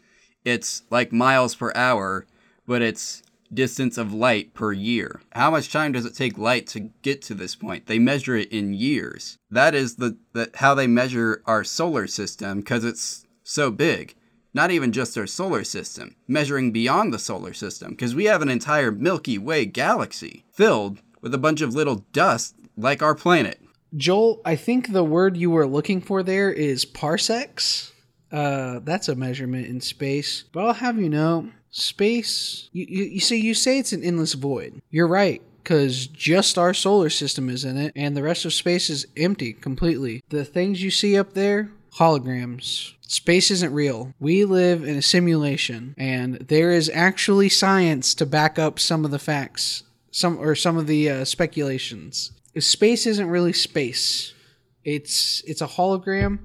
It's 0.45 0.83
like 0.91 1.11
miles 1.11 1.55
per 1.55 1.73
hour, 1.75 2.27
but 2.67 2.83
it's 2.83 3.23
distance 3.53 3.97
of 3.97 4.13
light 4.13 4.53
per 4.53 4.73
year. 4.73 5.23
How 5.33 5.51
much 5.51 5.73
time 5.73 5.93
does 5.93 6.05
it 6.05 6.15
take 6.15 6.37
light 6.37 6.67
to 6.69 6.91
get 7.01 7.23
to 7.23 7.35
this 7.35 7.55
point? 7.55 7.87
They 7.87 7.99
measure 7.99 8.37
it 8.37 8.53
in 8.53 8.75
years. 8.75 9.39
That 9.51 9.75
is 9.75 9.97
the, 9.97 10.19
the 10.35 10.51
how 10.57 10.75
they 10.75 10.87
measure 10.87 11.43
our 11.47 11.65
solar 11.65 12.07
system 12.07 12.59
because 12.59 12.85
it's 12.85 13.27
so 13.43 13.71
big. 13.71 14.15
Not 14.55 14.71
even 14.71 14.93
just 14.93 15.19
our 15.19 15.27
solar 15.27 15.65
system, 15.65 16.15
measuring 16.29 16.71
beyond 16.71 17.13
the 17.13 17.19
solar 17.19 17.53
system 17.53 17.91
because 17.91 18.15
we 18.15 18.25
have 18.27 18.41
an 18.41 18.49
entire 18.49 18.93
Milky 18.93 19.37
Way 19.37 19.67
galaxy 19.67 20.45
filled 20.53 21.03
with 21.21 21.35
a 21.35 21.39
bunch 21.39 21.61
of 21.61 21.75
little 21.75 22.05
dust 22.13 22.55
like 22.77 23.03
our 23.03 23.17
planet. 23.17 23.61
Joel, 23.97 24.41
I 24.45 24.57
think 24.57 24.93
the 24.93 25.05
word 25.05 25.37
you 25.37 25.51
were 25.51 25.67
looking 25.67 26.01
for 26.01 26.23
there 26.23 26.53
is 26.53 26.85
parsecs. 26.85 27.93
Uh, 28.31 28.81
that's 28.83 29.09
a 29.09 29.15
measurement 29.15 29.67
in 29.67 29.81
space. 29.81 30.45
But 30.53 30.67
I'll 30.67 30.73
have 30.75 30.99
you 30.99 31.09
know, 31.09 31.51
space. 31.71 32.69
You, 32.73 32.87
you, 32.89 33.05
you 33.05 33.21
see, 33.21 33.41
you 33.41 33.55
say 33.55 33.79
it's 33.79 33.93
an 33.93 34.03
endless 34.03 34.35
void. 34.35 34.81
You're 34.91 35.09
right, 35.09 35.43
because 35.63 36.07
just 36.07 36.59
our 36.59 36.75
solar 36.75 37.11
system 37.11 37.49
is 37.49 37.65
in 37.65 37.77
it, 37.77 37.93
and 37.95 38.17
the 38.17 38.23
rest 38.23 38.45
of 38.45 38.53
space 38.53 38.91
is 38.91 39.07
empty 39.17 39.53
completely. 39.53 40.23
The 40.29 40.45
things 40.45 40.83
you 40.83 40.91
see 40.91 41.17
up 41.19 41.35
there, 41.35 41.71
holograms. 41.99 42.93
Space 43.03 43.51
isn't 43.51 43.73
real. 43.73 44.15
We 44.19 44.45
live 44.45 44.83
in 44.83 44.97
a 44.97 45.03
simulation, 45.03 45.95
and 45.97 46.37
there 46.37 46.73
is 46.73 46.91
actually 46.93 47.49
science 47.49 48.15
to 48.17 48.27
back 48.27 48.59
up 48.59 48.81
some 48.81 49.05
of 49.05 49.11
the 49.11 49.19
facts, 49.19 49.85
some 50.11 50.39
or 50.39 50.55
some 50.55 50.77
of 50.77 50.87
the 50.87 51.09
uh, 51.09 51.25
speculations. 51.25 52.33
Space 52.59 53.07
isn't 53.07 53.29
really 53.29 53.53
space. 53.53 54.33
It's 54.85 55.43
it's 55.47 55.61
a 55.61 55.67
hologram. 55.67 56.41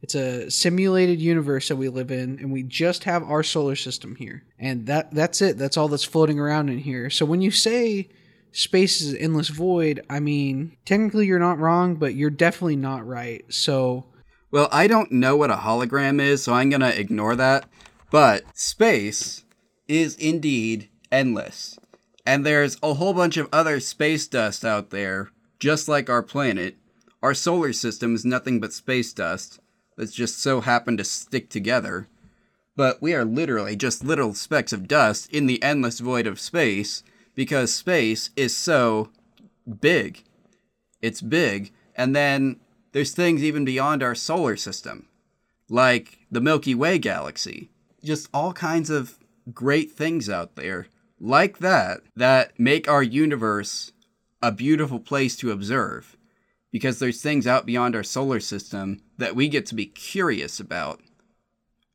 It's 0.00 0.14
a 0.14 0.48
simulated 0.50 1.20
universe 1.20 1.68
that 1.68 1.76
we 1.76 1.88
live 1.88 2.10
in, 2.10 2.38
and 2.38 2.52
we 2.52 2.62
just 2.62 3.04
have 3.04 3.24
our 3.24 3.42
solar 3.42 3.76
system 3.76 4.14
here, 4.14 4.44
and 4.58 4.86
that 4.86 5.12
that's 5.12 5.42
it. 5.42 5.58
That's 5.58 5.76
all 5.76 5.88
that's 5.88 6.04
floating 6.04 6.38
around 6.38 6.70
in 6.70 6.78
here. 6.78 7.10
So 7.10 7.26
when 7.26 7.42
you 7.42 7.50
say 7.50 8.08
space 8.52 9.00
is 9.00 9.12
an 9.12 9.18
endless 9.18 9.48
void, 9.48 10.04
I 10.08 10.20
mean 10.20 10.76
technically 10.84 11.26
you're 11.26 11.38
not 11.38 11.58
wrong, 11.58 11.96
but 11.96 12.14
you're 12.14 12.30
definitely 12.30 12.76
not 12.76 13.06
right. 13.06 13.44
So 13.52 14.06
Well, 14.50 14.68
I 14.72 14.86
don't 14.86 15.12
know 15.12 15.36
what 15.36 15.50
a 15.50 15.56
hologram 15.56 16.20
is, 16.20 16.42
so 16.42 16.54
I'm 16.54 16.70
going 16.70 16.80
to 16.80 16.98
ignore 16.98 17.36
that. 17.36 17.68
But 18.10 18.44
space 18.56 19.44
is 19.86 20.16
indeed 20.16 20.88
endless. 21.12 21.78
And 22.24 22.44
there's 22.44 22.78
a 22.82 22.94
whole 22.94 23.12
bunch 23.12 23.36
of 23.36 23.48
other 23.52 23.80
space 23.80 24.26
dust 24.26 24.64
out 24.64 24.90
there, 24.90 25.30
just 25.58 25.88
like 25.88 26.08
our 26.08 26.22
planet. 26.22 26.76
Our 27.22 27.34
solar 27.34 27.72
system 27.72 28.14
is 28.14 28.24
nothing 28.24 28.60
but 28.60 28.72
space 28.72 29.12
dust 29.12 29.60
that's 29.96 30.14
just 30.14 30.38
so 30.40 30.60
happened 30.60 30.98
to 30.98 31.04
stick 31.04 31.50
together. 31.50 32.08
But 32.76 33.02
we 33.02 33.12
are 33.14 33.24
literally 33.24 33.76
just 33.76 34.04
little 34.04 34.34
specks 34.34 34.72
of 34.72 34.88
dust 34.88 35.30
in 35.32 35.46
the 35.46 35.62
endless 35.62 35.98
void 35.98 36.26
of 36.26 36.38
space 36.38 37.02
because 37.34 37.74
space 37.74 38.30
is 38.36 38.56
so 38.56 39.10
big. 39.80 40.22
It's 41.02 41.20
big. 41.20 41.72
And 41.96 42.14
then 42.14 42.60
there's 42.98 43.12
things 43.12 43.44
even 43.44 43.64
beyond 43.64 44.02
our 44.02 44.16
solar 44.16 44.56
system, 44.56 45.06
like 45.68 46.18
the 46.32 46.40
Milky 46.40 46.74
Way 46.74 46.98
galaxy. 46.98 47.70
Just 48.02 48.28
all 48.34 48.52
kinds 48.52 48.90
of 48.90 49.20
great 49.54 49.92
things 49.92 50.28
out 50.28 50.56
there 50.56 50.88
like 51.20 51.58
that 51.58 52.00
that 52.16 52.58
make 52.58 52.88
our 52.88 53.04
universe 53.04 53.92
a 54.42 54.50
beautiful 54.50 54.98
place 54.98 55.36
to 55.36 55.52
observe 55.52 56.16
because 56.72 56.98
there's 56.98 57.22
things 57.22 57.46
out 57.46 57.64
beyond 57.64 57.94
our 57.94 58.02
solar 58.02 58.40
system 58.40 59.00
that 59.16 59.36
we 59.36 59.46
get 59.48 59.64
to 59.66 59.76
be 59.76 59.86
curious 59.86 60.58
about 60.58 61.00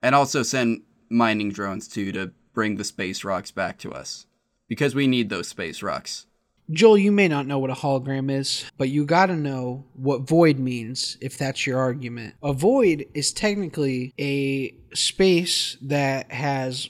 and 0.02 0.16
also 0.16 0.42
send 0.42 0.84
mining 1.10 1.52
drones 1.52 1.90
to 1.90 2.14
to 2.14 2.32
bring 2.54 2.78
the 2.78 2.86
space 2.86 3.26
rocks 3.26 3.52
back 3.52 3.78
to 3.78 3.92
us 3.92 4.26
because 4.70 4.96
we 4.96 5.08
need 5.08 5.28
those 5.28 5.50
space 5.50 5.84
rocks. 5.84 6.28
Joel, 6.74 6.98
you 6.98 7.12
may 7.12 7.28
not 7.28 7.46
know 7.46 7.60
what 7.60 7.70
a 7.70 7.76
hologram 7.76 8.32
is, 8.32 8.66
but 8.78 8.90
you 8.90 9.06
gotta 9.06 9.36
know 9.36 9.86
what 9.94 10.22
void 10.22 10.58
means 10.58 11.18
if 11.22 11.38
that's 11.38 11.68
your 11.68 11.78
argument. 11.78 12.36
A 12.42 12.52
void 12.52 13.06
is 13.14 13.32
technically 13.32 14.14
a 14.20 14.76
space 14.96 15.78
that 15.84 16.32
has 16.32 16.90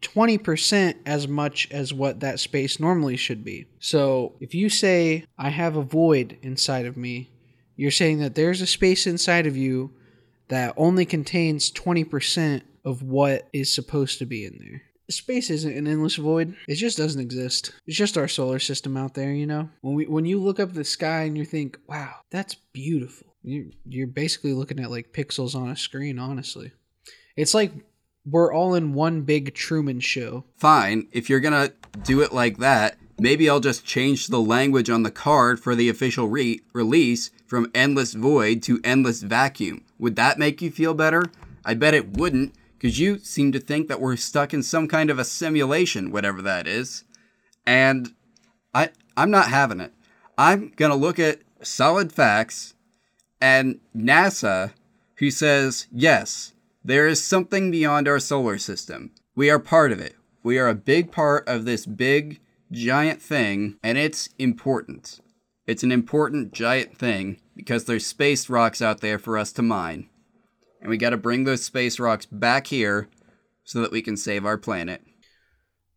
20% 0.00 0.94
as 1.04 1.28
much 1.28 1.68
as 1.70 1.92
what 1.92 2.20
that 2.20 2.40
space 2.40 2.80
normally 2.80 3.16
should 3.16 3.44
be. 3.44 3.66
So 3.80 4.34
if 4.40 4.54
you 4.54 4.68
say, 4.68 5.24
I 5.36 5.50
have 5.50 5.76
a 5.76 5.82
void 5.82 6.38
inside 6.42 6.86
of 6.86 6.96
me, 6.96 7.30
you're 7.76 7.90
saying 7.90 8.20
that 8.20 8.34
there's 8.34 8.60
a 8.60 8.66
space 8.66 9.06
inside 9.06 9.46
of 9.46 9.56
you 9.56 9.92
that 10.48 10.74
only 10.76 11.04
contains 11.04 11.70
20% 11.70 12.62
of 12.84 13.02
what 13.02 13.48
is 13.52 13.72
supposed 13.72 14.18
to 14.18 14.26
be 14.26 14.46
in 14.46 14.58
there. 14.58 14.82
Space 15.10 15.48
isn't 15.48 15.72
an 15.76 15.86
endless 15.86 16.16
void. 16.16 16.54
It 16.66 16.74
just 16.74 16.98
doesn't 16.98 17.20
exist. 17.20 17.72
It's 17.86 17.96
just 17.96 18.18
our 18.18 18.28
solar 18.28 18.58
system 18.58 18.96
out 18.96 19.14
there, 19.14 19.32
you 19.32 19.46
know? 19.46 19.70
When 19.80 19.94
we 19.94 20.06
when 20.06 20.26
you 20.26 20.38
look 20.38 20.60
up 20.60 20.74
the 20.74 20.84
sky 20.84 21.22
and 21.22 21.36
you 21.36 21.44
think, 21.44 21.78
"Wow, 21.88 22.16
that's 22.30 22.54
beautiful." 22.72 23.34
You 23.42 23.72
you're 23.86 24.06
basically 24.06 24.52
looking 24.52 24.80
at 24.80 24.90
like 24.90 25.12
pixels 25.12 25.54
on 25.54 25.70
a 25.70 25.76
screen, 25.76 26.18
honestly. 26.18 26.72
It's 27.36 27.54
like 27.54 27.72
we're 28.26 28.52
all 28.52 28.74
in 28.74 28.92
one 28.92 29.22
big 29.22 29.54
Truman 29.54 30.00
show. 30.00 30.44
Fine, 30.56 31.08
if 31.12 31.30
you're 31.30 31.40
gonna 31.40 31.72
do 32.02 32.20
it 32.20 32.32
like 32.32 32.58
that, 32.58 32.98
maybe 33.18 33.48
I'll 33.48 33.60
just 33.60 33.86
change 33.86 34.26
the 34.26 34.40
language 34.40 34.90
on 34.90 35.02
the 35.02 35.10
card 35.10 35.60
for 35.60 35.74
the 35.74 35.88
official 35.88 36.28
re- 36.28 36.60
release 36.72 37.30
from 37.46 37.70
endless 37.74 38.12
void 38.14 38.62
to 38.64 38.80
endless 38.84 39.22
vacuum. 39.22 39.84
Would 39.98 40.16
that 40.16 40.38
make 40.38 40.60
you 40.60 40.70
feel 40.70 40.94
better? 40.94 41.24
I 41.64 41.74
bet 41.74 41.94
it 41.94 42.16
wouldn't, 42.16 42.54
because 42.78 42.98
you 42.98 43.18
seem 43.18 43.52
to 43.52 43.60
think 43.60 43.88
that 43.88 44.00
we're 44.00 44.16
stuck 44.16 44.54
in 44.54 44.62
some 44.62 44.86
kind 44.88 45.10
of 45.10 45.18
a 45.18 45.24
simulation, 45.24 46.10
whatever 46.10 46.40
that 46.42 46.66
is. 46.66 47.04
And 47.66 48.14
I 48.72 48.90
I'm 49.16 49.30
not 49.30 49.48
having 49.48 49.80
it. 49.80 49.92
I'm 50.36 50.72
gonna 50.76 50.96
look 50.96 51.18
at 51.18 51.40
solid 51.62 52.12
facts 52.12 52.74
and 53.40 53.80
NASA, 53.96 54.72
who 55.16 55.30
says, 55.30 55.86
yes, 55.92 56.52
there 56.84 57.06
is 57.06 57.22
something 57.22 57.70
beyond 57.70 58.08
our 58.08 58.18
solar 58.18 58.58
system. 58.58 59.12
We 59.34 59.50
are 59.50 59.58
part 59.58 59.92
of 59.92 60.00
it. 60.00 60.16
We 60.42 60.58
are 60.58 60.68
a 60.68 60.74
big 60.74 61.12
part 61.12 61.46
of 61.48 61.64
this 61.64 61.86
big, 61.86 62.40
giant 62.72 63.20
thing, 63.20 63.76
and 63.82 63.98
it's 63.98 64.28
important. 64.38 65.20
It's 65.66 65.82
an 65.82 65.92
important, 65.92 66.52
giant 66.52 66.96
thing 66.96 67.40
because 67.54 67.84
there's 67.84 68.06
space 68.06 68.48
rocks 68.48 68.80
out 68.80 69.00
there 69.00 69.18
for 69.18 69.36
us 69.36 69.52
to 69.52 69.62
mine. 69.62 70.08
And 70.80 70.90
we 70.90 70.96
gotta 70.96 71.16
bring 71.16 71.44
those 71.44 71.64
space 71.64 71.98
rocks 71.98 72.26
back 72.26 72.66
here 72.68 73.08
so 73.64 73.80
that 73.80 73.92
we 73.92 74.02
can 74.02 74.16
save 74.16 74.46
our 74.46 74.58
planet. 74.58 75.02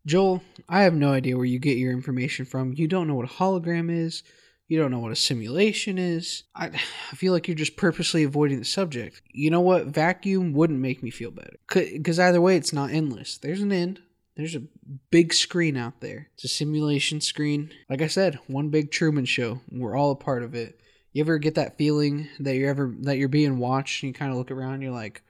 Joel, 0.04 0.42
I 0.68 0.82
have 0.82 0.94
no 0.94 1.12
idea 1.12 1.36
where 1.36 1.46
you 1.46 1.58
get 1.58 1.78
your 1.78 1.92
information 1.92 2.44
from. 2.44 2.74
You 2.74 2.88
don't 2.88 3.06
know 3.06 3.14
what 3.14 3.30
a 3.30 3.34
hologram 3.34 3.90
is. 3.90 4.22
You 4.66 4.78
don't 4.78 4.90
know 4.90 4.98
what 5.00 5.12
a 5.12 5.16
simulation 5.16 5.98
is. 5.98 6.44
I, 6.54 6.66
I 6.68 7.14
feel 7.14 7.32
like 7.32 7.46
you're 7.46 7.54
just 7.54 7.76
purposely 7.76 8.24
avoiding 8.24 8.58
the 8.58 8.64
subject. 8.64 9.22
You 9.32 9.50
know 9.50 9.60
what? 9.60 9.86
Vacuum 9.86 10.54
wouldn't 10.54 10.80
make 10.80 11.02
me 11.02 11.10
feel 11.10 11.30
better. 11.30 11.56
Because 11.68 12.18
either 12.18 12.40
way, 12.40 12.56
it's 12.56 12.72
not 12.72 12.90
endless. 12.90 13.38
There's 13.38 13.60
an 13.60 13.70
end. 13.70 14.00
There's 14.34 14.56
a 14.56 14.62
big 15.10 15.34
screen 15.34 15.76
out 15.76 16.00
there. 16.00 16.30
It's 16.34 16.44
a 16.44 16.48
simulation 16.48 17.20
screen. 17.20 17.70
Like 17.90 18.00
I 18.00 18.06
said, 18.06 18.38
one 18.46 18.70
big 18.70 18.90
Truman 18.90 19.26
show. 19.26 19.60
We're 19.70 19.94
all 19.94 20.12
a 20.12 20.16
part 20.16 20.42
of 20.42 20.54
it. 20.54 20.80
You 21.12 21.22
ever 21.22 21.38
get 21.38 21.56
that 21.56 21.76
feeling 21.76 22.28
that 22.40 22.56
you're 22.56 22.70
ever 22.70 22.94
that 23.00 23.18
you're 23.18 23.28
being 23.28 23.58
watched 23.58 24.02
and 24.02 24.08
you 24.08 24.14
kind 24.14 24.30
of 24.30 24.38
look 24.38 24.50
around 24.50 24.74
and 24.74 24.82
you're 24.82 24.92
like, 24.92 25.22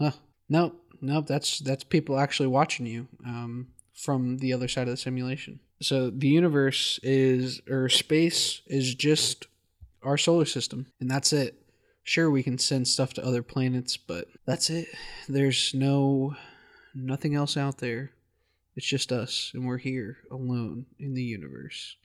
huh, 0.00 0.12
nope, 0.48 0.80
nope, 1.00 1.26
that's 1.26 1.60
that's 1.60 1.84
people 1.84 2.18
actually 2.18 2.48
watching 2.48 2.86
you 2.86 3.08
um, 3.24 3.68
from 3.94 4.38
the 4.38 4.52
other 4.52 4.68
side 4.68 4.88
of 4.88 4.92
the 4.92 4.96
simulation. 4.96 5.60
So 5.80 6.10
the 6.10 6.28
universe 6.28 6.98
is 7.02 7.60
or 7.68 7.88
space 7.88 8.62
is 8.66 8.94
just 8.94 9.46
our 10.02 10.18
solar 10.18 10.44
system, 10.44 10.86
and 11.00 11.10
that's 11.10 11.32
it. 11.32 11.54
Sure, 12.02 12.30
we 12.30 12.42
can 12.42 12.58
send 12.58 12.88
stuff 12.88 13.12
to 13.14 13.24
other 13.24 13.42
planets, 13.42 13.96
but 13.96 14.28
that's 14.46 14.70
it. 14.70 14.88
There's 15.28 15.74
no 15.74 16.34
nothing 16.94 17.34
else 17.34 17.56
out 17.56 17.78
there. 17.78 18.10
It's 18.74 18.86
just 18.86 19.12
us, 19.12 19.50
and 19.54 19.66
we're 19.66 19.78
here 19.78 20.18
alone 20.30 20.86
in 20.98 21.14
the 21.14 21.22
universe. 21.22 21.96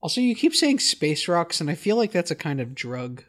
Also, 0.00 0.20
you 0.20 0.34
keep 0.34 0.54
saying 0.54 0.78
space 0.78 1.28
rocks, 1.28 1.60
and 1.60 1.68
I 1.68 1.74
feel 1.74 1.96
like 1.96 2.12
that's 2.12 2.30
a 2.30 2.36
kind 2.36 2.60
of 2.60 2.74
drug. 2.74 3.24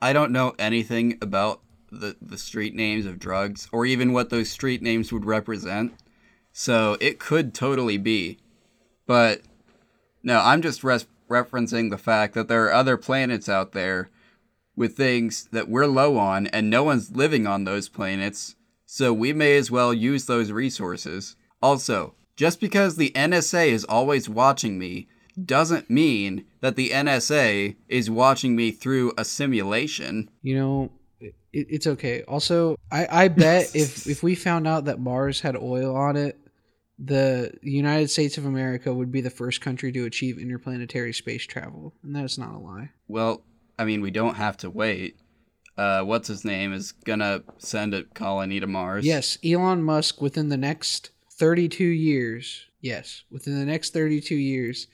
I 0.00 0.12
don't 0.12 0.32
know 0.32 0.54
anything 0.58 1.18
about 1.20 1.60
the, 1.90 2.16
the 2.22 2.38
street 2.38 2.74
names 2.74 3.04
of 3.04 3.18
drugs 3.18 3.68
or 3.72 3.84
even 3.84 4.12
what 4.12 4.30
those 4.30 4.48
street 4.48 4.82
names 4.82 5.12
would 5.12 5.24
represent. 5.24 5.92
So 6.52 6.96
it 7.00 7.18
could 7.18 7.54
totally 7.54 7.98
be. 7.98 8.38
But 9.06 9.42
no, 10.22 10.40
I'm 10.40 10.62
just 10.62 10.82
res- 10.82 11.06
referencing 11.28 11.90
the 11.90 11.98
fact 11.98 12.34
that 12.34 12.48
there 12.48 12.64
are 12.66 12.72
other 12.72 12.96
planets 12.96 13.48
out 13.48 13.72
there 13.72 14.10
with 14.76 14.96
things 14.96 15.48
that 15.52 15.68
we're 15.68 15.86
low 15.86 16.16
on 16.16 16.46
and 16.48 16.70
no 16.70 16.82
one's 16.82 17.14
living 17.14 17.46
on 17.46 17.64
those 17.64 17.88
planets. 17.88 18.54
So 18.86 19.12
we 19.12 19.32
may 19.32 19.56
as 19.56 19.70
well 19.70 19.92
use 19.92 20.26
those 20.26 20.50
resources. 20.50 21.36
Also, 21.62 22.14
just 22.36 22.60
because 22.60 22.96
the 22.96 23.10
NSA 23.14 23.68
is 23.68 23.84
always 23.84 24.28
watching 24.28 24.78
me 24.78 25.06
doesn't 25.42 25.90
mean 25.90 26.44
that 26.60 26.76
the 26.76 26.90
NSA 26.90 27.76
is 27.88 28.10
watching 28.10 28.56
me 28.56 28.70
through 28.70 29.12
a 29.16 29.24
simulation. 29.24 30.30
You 30.42 30.56
know, 30.56 30.90
it, 31.20 31.34
it's 31.52 31.86
okay. 31.86 32.22
Also, 32.22 32.76
I, 32.90 33.24
I 33.24 33.28
bet 33.28 33.70
if 33.74 34.06
if 34.06 34.22
we 34.22 34.34
found 34.34 34.66
out 34.66 34.86
that 34.86 35.00
Mars 35.00 35.40
had 35.40 35.56
oil 35.56 35.96
on 35.96 36.16
it, 36.16 36.38
the 36.98 37.52
United 37.62 38.10
States 38.10 38.38
of 38.38 38.46
America 38.46 38.92
would 38.92 39.10
be 39.10 39.20
the 39.20 39.30
first 39.30 39.60
country 39.60 39.92
to 39.92 40.04
achieve 40.04 40.38
interplanetary 40.38 41.12
space 41.12 41.46
travel, 41.46 41.94
and 42.02 42.14
that's 42.14 42.38
not 42.38 42.54
a 42.54 42.58
lie. 42.58 42.90
Well, 43.08 43.42
I 43.78 43.84
mean, 43.84 44.00
we 44.02 44.10
don't 44.10 44.36
have 44.36 44.56
to 44.58 44.70
wait. 44.70 45.16
Uh, 45.76 46.02
what's 46.02 46.28
his 46.28 46.44
name 46.44 46.72
is 46.72 46.92
gonna 46.92 47.42
send 47.58 47.94
a 47.94 48.04
colony 48.04 48.60
to 48.60 48.66
Mars. 48.66 49.04
Yes, 49.06 49.38
Elon 49.44 49.82
Musk 49.82 50.20
within 50.20 50.50
the 50.50 50.58
next 50.58 51.10
32 51.32 51.84
years, 51.84 52.66
yes, 52.82 53.22
within 53.30 53.58
the 53.58 53.64
next 53.64 53.94
32 53.94 54.34
years 54.34 54.88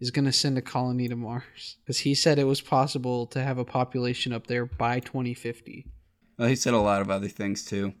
is 0.00 0.10
going 0.10 0.24
to 0.24 0.32
send 0.32 0.56
a 0.56 0.62
colony 0.62 1.08
to 1.08 1.16
Mars 1.16 1.76
cuz 1.86 1.98
he 2.00 2.14
said 2.14 2.38
it 2.38 2.44
was 2.44 2.60
possible 2.60 3.26
to 3.26 3.42
have 3.42 3.58
a 3.58 3.64
population 3.64 4.32
up 4.32 4.46
there 4.46 4.66
by 4.66 5.00
2050. 5.00 5.86
Well, 6.38 6.48
he 6.48 6.56
said 6.56 6.74
a 6.74 6.78
lot 6.78 7.00
of 7.00 7.10
other 7.10 7.28
things 7.28 7.64
too. 7.64 7.94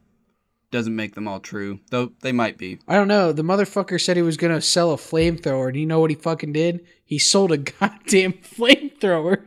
Doesn't 0.70 0.94
make 0.94 1.14
them 1.14 1.26
all 1.26 1.40
true, 1.40 1.80
though 1.90 2.12
they 2.20 2.30
might 2.30 2.58
be. 2.58 2.78
I 2.86 2.94
don't 2.94 3.08
know. 3.08 3.32
The 3.32 3.42
motherfucker 3.42 3.98
said 3.98 4.16
he 4.16 4.22
was 4.22 4.36
going 4.36 4.54
to 4.54 4.60
sell 4.60 4.92
a 4.92 4.96
flamethrower, 4.96 5.68
and 5.68 5.76
you 5.78 5.86
know 5.86 5.98
what 5.98 6.10
he 6.10 6.16
fucking 6.16 6.52
did? 6.52 6.86
He 7.04 7.18
sold 7.18 7.52
a 7.52 7.56
goddamn 7.80 8.34
flamethrower. 8.34 9.46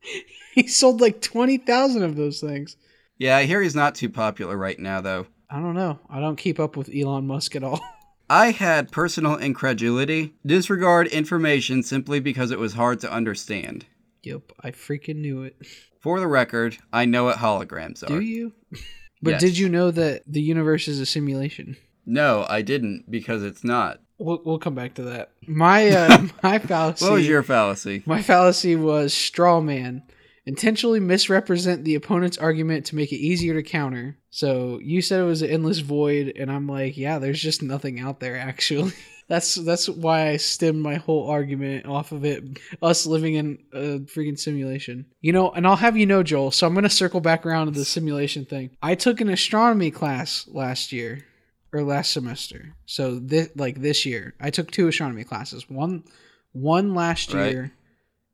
he 0.54 0.66
sold 0.66 1.02
like 1.02 1.20
20,000 1.20 2.02
of 2.02 2.16
those 2.16 2.40
things. 2.40 2.76
Yeah, 3.18 3.36
I 3.36 3.44
hear 3.44 3.60
he's 3.60 3.74
not 3.74 3.94
too 3.94 4.08
popular 4.08 4.56
right 4.56 4.78
now, 4.78 5.02
though. 5.02 5.26
I 5.50 5.60
don't 5.60 5.74
know. 5.74 6.00
I 6.08 6.20
don't 6.20 6.36
keep 6.36 6.58
up 6.58 6.76
with 6.76 6.90
Elon 6.94 7.26
Musk 7.26 7.54
at 7.54 7.62
all. 7.62 7.80
I 8.32 8.52
had 8.52 8.90
personal 8.90 9.36
incredulity, 9.36 10.32
disregard 10.46 11.06
information 11.08 11.82
simply 11.82 12.18
because 12.18 12.50
it 12.50 12.58
was 12.58 12.72
hard 12.72 12.98
to 13.00 13.12
understand. 13.12 13.84
yep, 14.22 14.52
I 14.58 14.70
freaking 14.70 15.16
knew 15.16 15.42
it. 15.42 15.54
For 16.00 16.18
the 16.18 16.26
record, 16.26 16.78
I 16.94 17.04
know 17.04 17.24
what 17.24 17.36
holograms 17.36 18.02
are. 18.02 18.06
Do 18.06 18.20
you? 18.20 18.54
But 19.24 19.32
Yes. 19.32 19.40
did 19.40 19.58
you 19.58 19.68
know 19.68 19.90
that 19.92 20.22
the 20.26 20.40
universe 20.40 20.88
is 20.88 20.98
a 20.98 21.06
simulation? 21.06 21.76
No, 22.06 22.44
I 22.48 22.62
didn't 22.62 23.08
because 23.08 23.44
it's 23.44 23.62
not. 23.62 24.00
We'll, 24.18 24.40
we'll 24.44 24.58
come 24.58 24.74
back 24.74 24.94
to 24.94 25.02
that. 25.02 25.30
My 25.46 25.90
uh, 25.90 26.26
my 26.42 26.58
fallacy. 26.58 27.04
What 27.04 27.12
was 27.12 27.28
your 27.28 27.42
fallacy? 27.44 28.02
My 28.06 28.20
fallacy 28.22 28.74
was 28.76 29.12
straw 29.14 29.60
man. 29.60 30.02
Intentionally 30.44 30.98
misrepresent 30.98 31.84
the 31.84 31.94
opponent's 31.94 32.36
argument 32.38 32.86
to 32.86 32.96
make 32.96 33.12
it 33.12 33.16
easier 33.16 33.54
to 33.54 33.62
counter. 33.62 34.18
So 34.30 34.80
you 34.82 35.00
said 35.00 35.20
it 35.20 35.24
was 35.24 35.42
an 35.42 35.50
endless 35.50 35.78
void, 35.78 36.32
and 36.36 36.50
I'm 36.50 36.66
like, 36.66 36.96
yeah, 36.96 37.18
there's 37.20 37.40
just 37.40 37.62
nothing 37.62 38.00
out 38.00 38.18
there 38.18 38.36
actually. 38.38 38.92
That's 39.28 39.54
that's 39.54 39.88
why 39.88 40.30
I 40.30 40.36
stemmed 40.38 40.82
my 40.82 40.96
whole 40.96 41.30
argument 41.30 41.86
off 41.86 42.10
of 42.10 42.24
it. 42.24 42.42
Us 42.82 43.06
living 43.06 43.34
in 43.34 43.58
a 43.72 44.00
freaking 44.00 44.38
simulation, 44.38 45.06
you 45.20 45.32
know. 45.32 45.50
And 45.52 45.64
I'll 45.66 45.76
have 45.76 45.96
you 45.96 46.06
know, 46.06 46.24
Joel. 46.24 46.50
So 46.50 46.66
I'm 46.66 46.74
gonna 46.74 46.90
circle 46.90 47.20
back 47.20 47.46
around 47.46 47.66
to 47.66 47.72
the 47.72 47.84
simulation 47.84 48.44
thing. 48.44 48.76
I 48.82 48.96
took 48.96 49.20
an 49.20 49.30
astronomy 49.30 49.92
class 49.92 50.46
last 50.48 50.90
year 50.92 51.24
or 51.72 51.82
last 51.84 52.12
semester. 52.12 52.74
So 52.84 53.20
this 53.20 53.48
like 53.54 53.80
this 53.80 54.04
year, 54.04 54.34
I 54.40 54.50
took 54.50 54.70
two 54.72 54.88
astronomy 54.88 55.22
classes. 55.24 55.70
One 55.70 56.02
one 56.50 56.94
last 56.94 57.32
Right. 57.32 57.52
year 57.52 57.72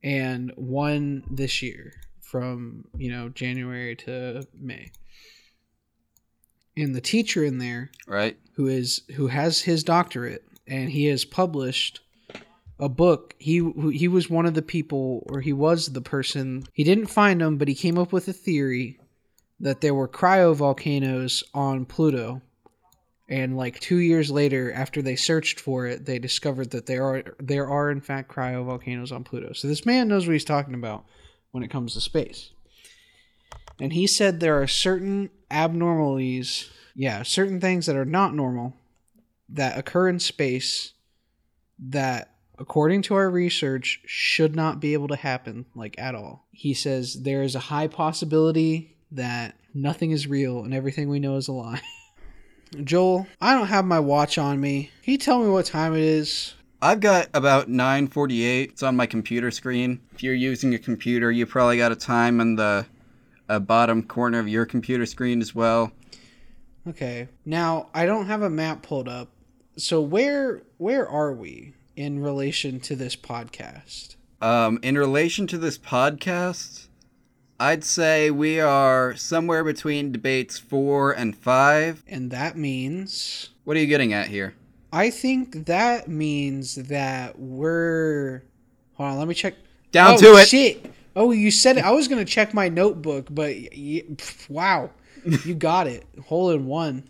and 0.03 0.53
one 0.57 1.23
this 1.31 1.63
year 1.63 1.93
from, 2.29 2.85
you 2.97 3.11
know, 3.11 3.31
January 3.31 3.97
to 3.97 4.47
May. 4.55 4.91
And 6.77 6.95
the 6.95 7.01
teacher 7.01 7.43
in 7.43 7.59
there 7.59 7.91
Right? 8.07 8.37
who 8.55 8.67
is 8.67 9.03
who 9.17 9.29
has 9.29 9.61
his 9.63 9.83
doctorate 9.83 10.45
and 10.67 10.91
he 10.91 11.07
has 11.07 11.25
published 11.25 12.01
a 12.79 12.89
book 12.89 13.35
he 13.39 13.73
he 13.93 14.07
was 14.07 14.31
one 14.31 14.47
of 14.47 14.55
the 14.55 14.63
people 14.63 15.27
or 15.31 15.41
he 15.41 15.53
was 15.53 15.87
the 15.87 16.01
person 16.01 16.65
he 16.73 16.85
didn't 16.85 17.07
find 17.07 17.41
them 17.41 17.57
but 17.57 17.67
he 17.69 17.75
came 17.75 17.99
up 17.99 18.13
with 18.13 18.29
a 18.29 18.33
theory 18.33 19.01
that 19.59 19.81
there 19.81 19.95
were 19.95 20.07
cryovolcanoes 20.07 21.43
on 21.55 21.85
Pluto 21.85 22.41
and 23.29 23.57
like 23.57 23.81
2 23.81 23.97
years 23.97 24.31
later 24.31 24.73
after 24.73 25.03
they 25.03 25.17
searched 25.17 25.59
for 25.59 25.87
it 25.87 26.05
they 26.05 26.19
discovered 26.21 26.71
that 26.71 26.87
there 26.87 27.05
are 27.05 27.25
there 27.41 27.69
are 27.69 27.91
in 27.91 28.01
fact 28.01 28.31
cryovolcanoes 28.31 29.11
on 29.11 29.25
Pluto 29.25 29.53
so 29.53 29.67
this 29.67 29.85
man 29.87 30.07
knows 30.07 30.27
what 30.27 30.35
he's 30.35 30.45
talking 30.45 30.75
about 30.75 31.05
when 31.53 31.63
it 31.63 31.71
comes 31.71 31.95
to 31.95 32.01
space. 32.01 32.51
And 33.81 33.93
he 33.93 34.07
said 34.07 34.41
there 34.41 34.61
are 34.61 34.67
certain 34.67 35.31
abnormalities 35.51 36.69
yeah 36.95 37.23
certain 37.23 37.59
things 37.59 37.87
that 37.87 37.97
are 37.97 38.05
not 38.05 38.35
normal 38.35 38.75
that 39.49 39.79
occur 39.79 40.09
in 40.09 40.19
space 40.19 40.93
that 41.79 42.35
according 42.59 43.01
to 43.03 43.15
our 43.15 43.31
research 43.31 44.01
should 44.05 44.55
not 44.55 44.81
be 44.81 44.93
able 44.93 45.09
to 45.09 45.17
happen 45.17 45.65
like 45.75 45.99
at 45.99 46.15
all. 46.15 46.47
He 46.51 46.75
says 46.75 47.23
there 47.23 47.43
is 47.43 47.55
a 47.55 47.61
high 47.61 47.87
possibility 47.87 48.97
that 49.13 49.55
nothing 49.73 50.11
is 50.11 50.27
real 50.27 50.65
and 50.65 50.75
everything 50.75 51.09
we 51.09 51.21
know 51.21 51.37
is 51.37 51.49
a 51.49 51.53
lie. 51.53 51.81
Joel 52.85 53.27
i 53.41 53.55
don't 53.55 53.69
have 53.69 53.87
my 53.87 54.01
watch 54.01 54.37
on 54.37 54.61
me. 54.61 54.91
Can 55.03 55.13
you 55.13 55.19
tell 55.19 55.43
me 55.43 55.49
what 55.49 55.65
time 55.65 55.95
it 55.95 56.03
is 56.03 56.55
I've 56.81 57.01
got 57.01 57.29
about 57.35 57.69
948. 57.69 58.71
It's 58.71 58.83
on 58.83 58.95
my 58.97 59.07
computer 59.07 59.51
screen. 59.51 60.01
If 60.15 60.23
you're 60.23 60.35
using 60.35 60.75
a 60.75 60.79
computer, 60.79 61.31
you 61.33 61.45
probably 61.47 61.77
got 61.77 61.91
a 61.93 61.97
time 61.97 62.41
in 62.41 62.55
the 62.57 62.87
uh, 63.49 63.59
bottom 63.59 64.03
corner 64.03 64.39
of 64.39 64.49
your 64.49 64.65
computer 64.67 65.07
screen 65.07 65.41
as 65.41 65.55
well. 65.55 65.91
okay 66.87 67.29
now 67.45 67.89
i 67.95 68.05
don't 68.07 68.27
have 68.27 68.43
a 68.43 68.51
map 68.51 68.83
pulled 68.83 69.09
up 69.09 69.29
so 69.77 70.01
where 70.01 70.63
where 70.77 71.09
are 71.09 71.33
we 71.33 71.73
in 71.97 72.21
relation 72.23 72.79
to 72.79 72.95
this 72.95 73.17
podcast 73.17 74.17
Um, 74.43 74.79
in 74.83 74.97
relation 74.97 75.47
to 75.49 75.59
this 75.59 75.77
podcast, 75.79 76.87
I'd 77.59 77.83
say 77.85 78.31
we 78.31 78.61
are 78.61 79.17
somewhere 79.17 79.65
between 79.65 80.13
debates 80.13 80.59
four 80.59 81.11
and 81.13 81.35
five. 81.37 82.05
and 82.07 82.31
that 82.31 82.57
means 82.57 83.49
What 83.65 83.77
are 83.77 83.81
you 83.81 83.87
getting 83.87 84.13
at 84.13 84.29
here? 84.29 84.55
I 84.93 85.11
think 85.11 85.67
that 85.67 86.09
means 86.09 86.77
that 86.77 87.39
we're. 87.39 88.43
Hold 88.95 89.11
on, 89.11 89.19
let 89.19 89.29
me 89.29 89.35
check. 89.35 89.55
Down 89.93 90.15
oh, 90.15 90.19
to 90.19 90.27
it. 90.37 90.49
Shit. 90.49 90.93
Oh, 91.15 91.31
you 91.31 91.51
said 91.51 91.79
it. 91.79 91.85
I 91.85 91.91
was 91.91 92.09
gonna 92.09 92.25
check 92.25 92.55
my 92.55 92.69
notebook, 92.69 93.27
but 93.31 93.55
y- 93.55 94.05
pff, 94.13 94.49
wow, 94.49 94.91
you 95.45 95.55
got 95.55 95.87
it. 95.87 96.07
Hole 96.27 96.51
in 96.51 96.67
one. 96.67 97.09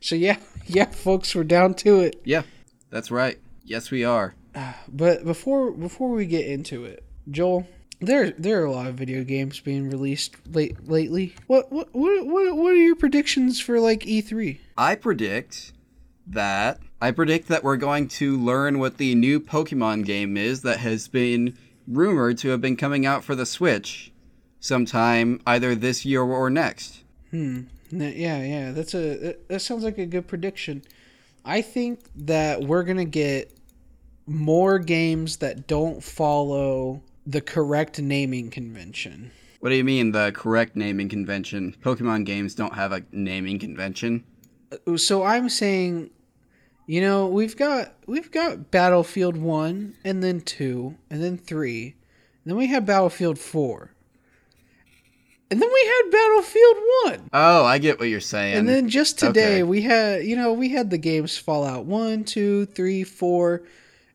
So 0.00 0.14
yeah, 0.14 0.38
yeah, 0.66 0.86
folks, 0.86 1.34
we're 1.34 1.44
down 1.44 1.74
to 1.74 2.00
it. 2.00 2.20
Yeah, 2.24 2.42
that's 2.90 3.10
right. 3.10 3.38
Yes, 3.64 3.90
we 3.90 4.04
are. 4.04 4.34
Ah, 4.54 4.78
but 4.88 5.24
before 5.24 5.70
before 5.70 6.10
we 6.10 6.26
get 6.26 6.46
into 6.46 6.84
it, 6.84 7.04
Joel, 7.30 7.66
there 8.00 8.30
there 8.32 8.62
are 8.62 8.66
a 8.66 8.72
lot 8.72 8.86
of 8.86 8.94
video 8.94 9.24
games 9.24 9.60
being 9.60 9.90
released 9.90 10.36
late 10.52 10.88
lately. 10.88 11.34
What 11.46 11.70
what 11.70 11.88
what 11.92 12.26
what, 12.26 12.56
what 12.56 12.72
are 12.72 12.76
your 12.76 12.96
predictions 12.96 13.60
for 13.60 13.80
like 13.80 14.06
E 14.06 14.22
E3? 14.22 14.58
I 14.76 14.94
predict 14.94 15.72
that 16.26 16.80
I 17.00 17.10
predict 17.12 17.48
that 17.48 17.62
we're 17.62 17.76
going 17.76 18.08
to 18.08 18.36
learn 18.36 18.78
what 18.78 18.98
the 18.98 19.14
new 19.14 19.38
Pokemon 19.40 20.04
game 20.04 20.36
is 20.36 20.62
that 20.62 20.78
has 20.80 21.06
been 21.08 21.56
rumored 21.86 22.38
to 22.38 22.48
have 22.48 22.60
been 22.60 22.76
coming 22.76 23.06
out 23.06 23.22
for 23.24 23.34
the 23.34 23.46
Switch 23.46 24.10
sometime 24.60 25.40
either 25.46 25.74
this 25.74 26.04
year 26.04 26.22
or 26.22 26.50
next. 26.50 27.02
Hmm. 27.30 27.62
Yeah, 27.90 28.42
yeah. 28.42 28.72
That's 28.72 28.94
a 28.94 29.36
that- 29.48 29.60
sounds 29.62 29.84
like 29.84 29.96
a 29.98 30.06
good 30.06 30.26
prediction. 30.26 30.82
I 31.44 31.62
think 31.62 32.00
that 32.16 32.62
we're 32.62 32.82
gonna 32.82 33.04
get 33.06 33.52
more 34.26 34.78
games 34.78 35.38
that 35.38 35.66
don't 35.66 36.02
follow 36.02 37.00
the 37.26 37.40
correct 37.40 38.00
naming 38.00 38.50
convention. 38.50 39.30
What 39.60 39.70
do 39.70 39.76
you 39.76 39.84
mean 39.84 40.12
the 40.12 40.32
correct 40.32 40.76
naming 40.76 41.08
convention? 41.08 41.74
Pokemon 41.82 42.24
games 42.26 42.54
don't 42.54 42.74
have 42.74 42.92
a 42.92 43.04
naming 43.12 43.58
convention. 43.58 44.24
Uh, 44.86 44.96
So 44.96 45.22
I'm 45.22 45.48
saying, 45.48 46.10
you 46.88 47.02
know, 47.02 47.26
we've 47.26 47.54
got 47.54 47.92
we've 48.06 48.30
got 48.32 48.70
Battlefield 48.70 49.36
One, 49.36 49.94
and 50.04 50.22
then 50.24 50.40
two, 50.40 50.96
and 51.10 51.22
then 51.22 51.36
three, 51.36 51.94
and 52.44 52.50
then 52.50 52.56
we 52.56 52.66
had 52.66 52.86
Battlefield 52.86 53.38
Four, 53.38 53.90
and 55.50 55.60
then 55.60 55.68
we 55.70 55.86
had 55.86 56.10
Battlefield 56.10 56.76
One. 57.04 57.30
Oh, 57.34 57.64
I 57.66 57.76
get 57.76 58.00
what 58.00 58.08
you're 58.08 58.20
saying. 58.20 58.56
And 58.56 58.66
then 58.66 58.88
just 58.88 59.18
today 59.18 59.56
Okay. 59.56 59.62
we 59.64 59.82
had, 59.82 60.24
you 60.24 60.34
know, 60.34 60.54
we 60.54 60.70
had 60.70 60.88
the 60.88 60.96
games 60.96 61.36
Fallout 61.36 61.84
1, 61.84 62.24
2, 62.24 62.64
3, 62.64 63.04
4, 63.04 63.62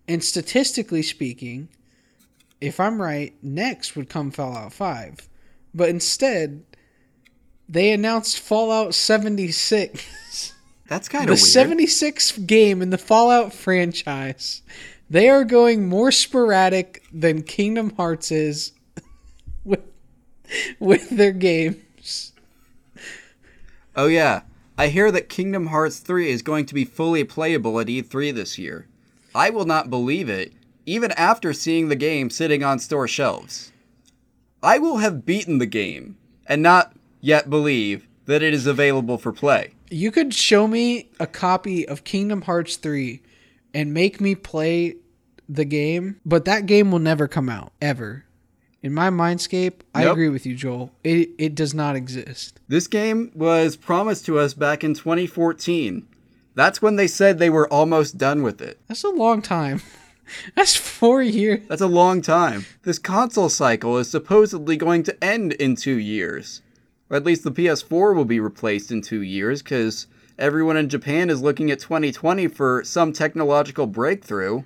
and 0.07 0.23
statistically 0.23 1.03
speaking, 1.03 1.69
if 2.59 2.79
I'm 2.79 2.99
right, 2.99 3.35
next 3.43 3.95
would 3.95 4.09
come 4.09 4.31
Fallout 4.31 4.73
5. 4.73 5.29
But 5.75 5.89
instead, 5.89 6.63
they 7.69 7.91
announced 7.91 8.39
Fallout 8.39 8.95
76. 8.95 10.52
That's 10.87 11.07
kind 11.09 11.27
the 11.29 11.33
of 11.33 11.41
weird. 11.41 11.79
76th 11.79 12.45
game 12.45 12.81
in 12.81 12.89
the 12.89 12.97
Fallout 12.97 13.53
franchise. 13.53 14.61
They 15.09 15.29
are 15.29 15.43
going 15.43 15.87
more 15.87 16.11
sporadic 16.11 17.03
than 17.13 17.43
Kingdom 17.43 17.91
Hearts 17.95 18.31
is 18.31 18.73
with 19.63 19.81
with 20.79 21.09
their 21.09 21.31
games. 21.31 22.33
Oh 23.95 24.07
yeah, 24.07 24.41
I 24.77 24.87
hear 24.87 25.11
that 25.11 25.29
Kingdom 25.29 25.67
Hearts 25.67 25.99
3 25.99 26.29
is 26.29 26.41
going 26.41 26.65
to 26.65 26.73
be 26.73 26.85
fully 26.85 27.23
playable 27.23 27.79
at 27.79 27.87
E3 27.87 28.33
this 28.33 28.57
year. 28.57 28.87
I 29.35 29.49
will 29.49 29.65
not 29.65 29.89
believe 29.89 30.29
it, 30.29 30.53
even 30.85 31.11
after 31.11 31.53
seeing 31.53 31.89
the 31.89 31.95
game 31.95 32.29
sitting 32.29 32.63
on 32.63 32.79
store 32.79 33.07
shelves. 33.07 33.71
I 34.61 34.79
will 34.79 34.97
have 34.97 35.25
beaten 35.25 35.57
the 35.59 35.65
game 35.65 36.17
and 36.47 36.61
not 36.61 36.95
yet 37.21 37.49
believe 37.49 38.07
that 38.25 38.41
it 38.41 38.53
is 38.53 38.65
available 38.65 39.17
for 39.17 39.31
play. 39.31 39.73
You 39.93 40.11
could 40.11 40.33
show 40.33 40.67
me 40.67 41.09
a 41.19 41.27
copy 41.27 41.87
of 41.87 42.03
Kingdom 42.03 42.41
Hearts 42.41 42.77
3 42.77 43.21
and 43.75 43.93
make 43.93 44.19
me 44.19 44.33
play 44.33 44.95
the 45.47 45.65
game, 45.65 46.19
but 46.25 46.45
that 46.45 46.65
game 46.65 46.89
will 46.91 46.97
never 46.99 47.27
come 47.27 47.47
out 47.47 47.73
ever. 47.79 48.25
In 48.81 48.91
my 48.91 49.09
mindscape, 49.11 49.81
I 49.93 50.03
Nope. 50.05 50.13
agree 50.13 50.29
with 50.29 50.47
you, 50.47 50.55
Joel. 50.55 50.91
It 51.03 51.29
it 51.37 51.53
does 51.53 51.75
not 51.75 51.95
exist. 51.95 52.59
This 52.67 52.87
game 52.87 53.31
was 53.35 53.75
promised 53.75 54.25
to 54.25 54.39
us 54.39 54.55
back 54.55 54.83
in 54.83 54.95
2014. 54.95 56.07
That's 56.55 56.81
when 56.81 56.95
they 56.95 57.07
said 57.07 57.37
they 57.37 57.51
were 57.51 57.71
almost 57.71 58.17
done 58.17 58.41
with 58.41 58.61
it. 58.63 58.79
That's 58.87 59.03
a 59.03 59.09
long 59.09 59.43
time. 59.43 59.83
That's 60.55 60.75
4 60.75 61.21
years. 61.21 61.67
That's 61.69 61.81
a 61.81 61.87
long 61.87 62.23
time. 62.23 62.65
This 62.81 62.97
console 62.97 63.49
cycle 63.49 63.99
is 63.99 64.09
supposedly 64.09 64.75
going 64.75 65.03
to 65.03 65.23
end 65.23 65.53
in 65.53 65.75
two 65.75 65.99
years. 65.99 66.62
Or 67.13 67.17
at 67.17 67.25
least 67.25 67.43
the 67.43 67.51
PS4 67.51 68.15
will 68.15 68.25
be 68.25 68.39
replaced 68.39 68.91
in 68.91 69.03
two 69.03 69.21
years 69.21 69.61
because 69.61 70.07
everyone 70.39 70.77
in 70.77 70.89
Japan 70.89 71.29
is 71.29 71.43
looking 71.43 71.69
at 71.69 71.79
2020 71.79 72.47
for 72.47 72.83
some 72.83 73.13
technological 73.13 73.85
breakthrough. 73.85 74.63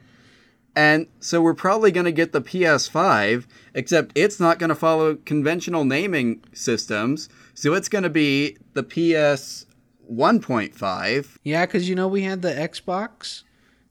And 0.74 1.08
so 1.20 1.42
we're 1.42 1.54
probably 1.54 1.92
going 1.92 2.06
to 2.06 2.12
get 2.14 2.32
the 2.32 2.40
PS5, 2.40 3.48
except 3.74 4.18
it's 4.18 4.40
not 4.40 4.60
going 4.60 4.70
to 4.70 4.76
follow 4.76 5.16
conventional 5.16 5.84
naming 5.84 6.42
systems. 6.54 7.28
So 7.54 7.74
it's 7.74 7.90
going 7.90 8.06
to 8.06 8.10
be 8.10 8.56
the 8.76 8.84
PS 8.84 9.66
1.5. 10.10 11.38
Yeah, 11.44 11.66
cuz 11.66 11.90
you 11.90 11.96
know 11.96 12.08
we 12.08 12.22
had 12.22 12.44
the 12.44 12.54
Xbox, 12.54 13.44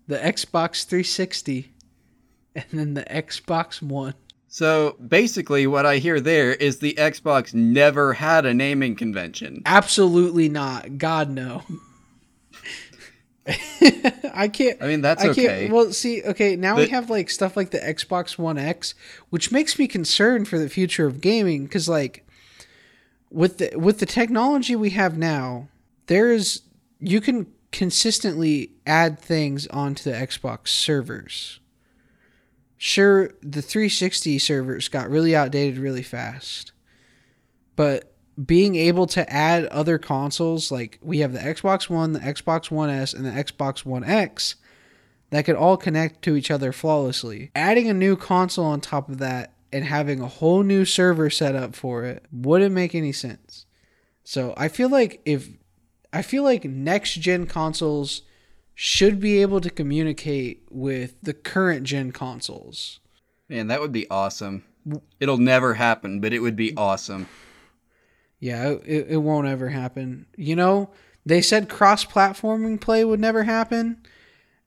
the 0.08 0.16
Xbox 0.16 0.86
360, 0.86 1.74
and 2.54 2.64
then 2.72 2.94
the 2.94 3.04
Xbox 3.04 3.82
1. 3.82 4.14
So 4.48 4.96
basically, 5.06 5.66
what 5.66 5.86
I 5.86 5.98
hear 5.98 6.20
there 6.20 6.52
is 6.52 6.78
the 6.78 6.94
Xbox 6.94 7.52
never 7.52 8.14
had 8.14 8.46
a 8.46 8.54
naming 8.54 8.94
convention. 8.94 9.62
Absolutely 9.66 10.48
not. 10.48 10.98
God 10.98 11.30
no. 11.30 11.62
I 14.34 14.48
can't. 14.48 14.82
I 14.82 14.86
mean, 14.86 15.02
that's 15.02 15.24
I 15.24 15.28
okay. 15.28 15.46
can't. 15.46 15.72
Well, 15.72 15.92
see, 15.92 16.22
okay, 16.22 16.56
now 16.56 16.76
we 16.76 16.88
have 16.88 17.10
like 17.10 17.30
stuff 17.30 17.56
like 17.56 17.70
the 17.70 17.78
Xbox 17.78 18.38
One 18.38 18.58
X, 18.58 18.94
which 19.30 19.52
makes 19.52 19.78
me 19.78 19.86
concerned 19.86 20.48
for 20.48 20.58
the 20.58 20.68
future 20.68 21.06
of 21.06 21.20
gaming 21.20 21.64
because, 21.64 21.88
like, 21.88 22.26
with 23.30 23.58
the 23.58 23.76
with 23.76 24.00
the 24.00 24.06
technology 24.06 24.74
we 24.74 24.90
have 24.90 25.16
now, 25.16 25.68
there's 26.06 26.62
you 26.98 27.20
can 27.20 27.46
consistently 27.70 28.70
add 28.86 29.18
things 29.20 29.66
onto 29.68 30.10
the 30.10 30.16
Xbox 30.16 30.68
servers. 30.68 31.60
Sure, 32.78 33.30
the 33.42 33.62
360 33.62 34.38
servers 34.38 34.88
got 34.88 35.08
really 35.10 35.34
outdated 35.34 35.78
really 35.78 36.02
fast, 36.02 36.72
but 37.74 38.12
being 38.44 38.76
able 38.76 39.06
to 39.06 39.32
add 39.32 39.64
other 39.66 39.98
consoles 39.98 40.70
like 40.70 40.98
we 41.00 41.20
have 41.20 41.32
the 41.32 41.38
Xbox 41.38 41.88
One, 41.88 42.12
the 42.12 42.20
Xbox 42.20 42.70
One 42.70 42.90
S, 42.90 43.14
and 43.14 43.24
the 43.24 43.30
Xbox 43.30 43.84
One 43.84 44.04
X 44.04 44.56
that 45.30 45.44
could 45.44 45.56
all 45.56 45.76
connect 45.76 46.22
to 46.22 46.36
each 46.36 46.50
other 46.50 46.72
flawlessly. 46.72 47.50
Adding 47.54 47.88
a 47.88 47.94
new 47.94 48.16
console 48.16 48.66
on 48.66 48.80
top 48.80 49.08
of 49.08 49.18
that 49.18 49.54
and 49.72 49.84
having 49.84 50.20
a 50.20 50.28
whole 50.28 50.62
new 50.62 50.84
server 50.84 51.30
set 51.30 51.54
up 51.54 51.74
for 51.74 52.04
it 52.04 52.26
wouldn't 52.30 52.74
make 52.74 52.94
any 52.94 53.12
sense. 53.12 53.66
So 54.22 54.54
I 54.56 54.68
feel 54.68 54.88
like 54.88 55.20
if 55.24 55.48
I 56.12 56.22
feel 56.22 56.42
like 56.42 56.64
next 56.64 57.14
gen 57.14 57.46
consoles 57.46 58.22
should 58.78 59.18
be 59.18 59.40
able 59.40 59.58
to 59.58 59.70
communicate 59.70 60.62
with 60.70 61.14
the 61.22 61.32
current 61.32 61.84
gen 61.84 62.12
consoles. 62.12 63.00
Man, 63.48 63.68
that 63.68 63.80
would 63.80 63.90
be 63.90 64.08
awesome. 64.10 64.64
It'll 65.18 65.38
never 65.38 65.74
happen, 65.74 66.20
but 66.20 66.34
it 66.34 66.40
would 66.40 66.56
be 66.56 66.76
awesome. 66.76 67.26
Yeah, 68.38 68.74
it, 68.84 69.06
it 69.08 69.16
won't 69.16 69.48
ever 69.48 69.70
happen. 69.70 70.26
You 70.36 70.56
know, 70.56 70.90
they 71.24 71.40
said 71.40 71.70
cross 71.70 72.04
platforming 72.04 72.78
play 72.78 73.02
would 73.02 73.18
never 73.18 73.44
happen, 73.44 74.02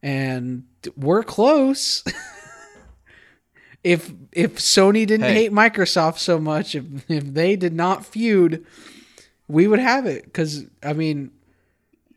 and 0.02 0.64
we're 0.98 1.24
close. 1.24 2.04
if 3.84 4.12
if 4.32 4.56
Sony 4.56 5.06
didn't 5.06 5.28
Hey. 5.28 5.34
hate 5.36 5.52
Microsoft 5.52 6.18
so 6.18 6.40
much, 6.40 6.74
if, 6.74 6.84
if 7.10 7.26
they 7.26 7.56
did 7.56 7.74
not 7.74 8.06
feud, 8.08 8.66
we 9.48 9.68
would 9.68 9.80
have 9.80 10.08
it. 10.08 10.26
Because 10.26 10.66
I 10.82 10.94
mean, 10.94 11.30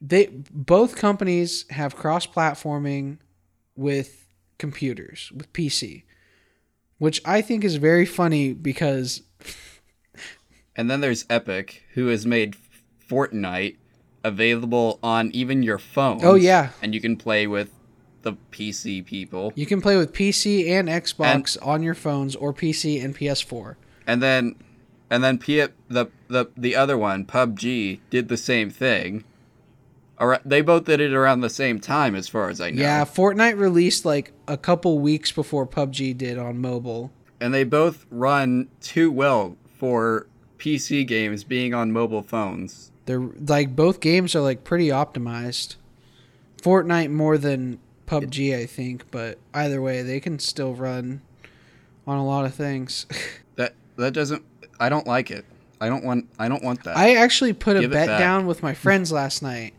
they 0.02 0.26
both 0.26 0.96
companies 0.96 1.64
have 1.70 1.96
cross 1.96 2.26
platforming 2.26 3.18
with 3.76 4.26
computers 4.58 5.30
with 5.34 5.50
PC, 5.52 6.02
which 6.98 7.22
I 7.24 7.40
think 7.40 7.64
is 7.64 7.76
very 7.76 8.04
funny 8.04 8.52
because 8.52 9.22
And 10.76 10.90
then 10.90 11.00
there's 11.00 11.24
Epic, 11.28 11.84
who 11.94 12.06
has 12.06 12.26
made 12.26 12.56
Fortnite 13.08 13.76
available 14.24 14.98
on 15.02 15.30
even 15.32 15.62
your 15.62 15.78
phone. 15.78 16.20
Oh, 16.22 16.34
yeah. 16.34 16.70
And 16.80 16.94
you 16.94 17.00
can 17.00 17.16
play 17.16 17.46
with 17.46 17.70
the 18.22 18.34
PC 18.50 19.04
people. 19.04 19.52
You 19.54 19.66
can 19.66 19.80
play 19.80 19.96
with 19.96 20.12
PC 20.12 20.68
and 20.68 20.88
Xbox 20.88 21.58
on 21.60 21.82
your 21.82 21.94
phones 21.94 22.36
or 22.36 22.54
PC 22.54 23.04
and 23.04 23.16
PS4. 23.16 23.76
And 24.06 24.22
then 24.22 24.56
and 25.10 25.22
then 25.22 25.38
P- 25.38 25.66
the 25.88 26.06
the 26.28 26.46
the 26.56 26.74
other 26.74 26.96
one, 26.96 27.26
PUBG, 27.26 28.00
did 28.10 28.28
the 28.28 28.36
same 28.36 28.70
thing. 28.70 29.24
They 30.44 30.60
both 30.60 30.84
did 30.84 31.00
it 31.00 31.12
around 31.12 31.40
the 31.40 31.50
same 31.50 31.80
time 31.80 32.14
as 32.14 32.28
far 32.28 32.48
as 32.48 32.60
I 32.60 32.70
know. 32.70 32.82
Yeah, 32.82 33.04
Fortnite 33.04 33.58
released 33.58 34.04
like 34.04 34.32
a 34.46 34.56
couple 34.56 34.98
weeks 34.98 35.32
before 35.32 35.66
PUBG 35.66 36.16
did 36.16 36.38
on 36.38 36.58
mobile. 36.58 37.10
And 37.40 37.52
they 37.52 37.64
both 37.64 38.06
run 38.10 38.68
too 38.80 39.10
well 39.10 39.56
for 39.78 40.26
PC 40.58 41.06
games 41.06 41.42
being 41.42 41.74
on 41.74 41.90
mobile 41.90 42.22
phones. 42.22 42.92
They're 43.06 43.20
like 43.20 43.74
both 43.74 43.98
games 44.00 44.34
are 44.36 44.40
like 44.40 44.62
pretty 44.62 44.88
optimized. 44.88 45.76
Fortnite 46.62 47.10
more 47.10 47.36
than 47.36 47.80
PUBG, 48.06 48.56
I 48.56 48.66
think, 48.66 49.10
but 49.10 49.38
either 49.52 49.82
way, 49.82 50.02
they 50.02 50.20
can 50.20 50.38
still 50.38 50.74
run 50.74 51.22
on 52.06 52.18
a 52.18 52.24
lot 52.24 52.44
of 52.44 52.54
things. 52.54 53.06
That 53.56 53.74
that 53.96 54.14
doesn't 54.14 54.42
I 54.80 54.88
don't 54.88 55.06
like 55.06 55.30
it. 55.30 55.44
I 55.80 55.88
don't 55.88 56.04
want 56.04 56.28
I 56.38 56.48
don't 56.48 56.62
want 56.62 56.84
that. 56.84 56.96
I 56.96 57.16
actually 57.16 57.52
put 57.52 57.76
a 57.76 57.80
Give 57.80 57.90
it 57.90 57.94
bet 57.94 58.18
down 58.18 58.46
with 58.46 58.62
my 58.62 58.72
friends 58.72 59.12
last 59.12 59.42
night, 59.42 59.74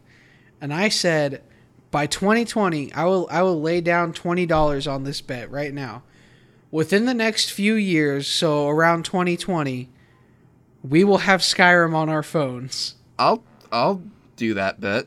and 0.64 0.74
I 0.74 0.88
said 0.88 1.44
by 1.92 2.08
2020 2.08 2.94
I 2.94 3.04
will 3.04 3.28
I 3.30 3.44
will 3.44 3.62
lay 3.62 3.82
down 3.82 4.14
twenty 4.14 4.46
dollars 4.46 4.88
on 4.88 5.04
this 5.04 5.20
bet 5.22 5.52
right 5.52 5.74
now. 5.74 6.04
Within 6.72 7.06
the 7.06 7.14
next 7.14 7.52
few 7.52 7.76
years, 7.76 8.28
so 8.28 8.68
around 8.68 9.06
2020, 9.06 9.90
we 10.82 11.04
will 11.04 11.20
have 11.20 11.42
Skyrim 11.42 11.94
on 11.94 12.10
our 12.10 12.24
phones. 12.24 12.96
I'll 13.20 13.44
I'll 13.72 14.02
do 14.38 14.56
that 14.56 14.82
bet. 14.82 15.06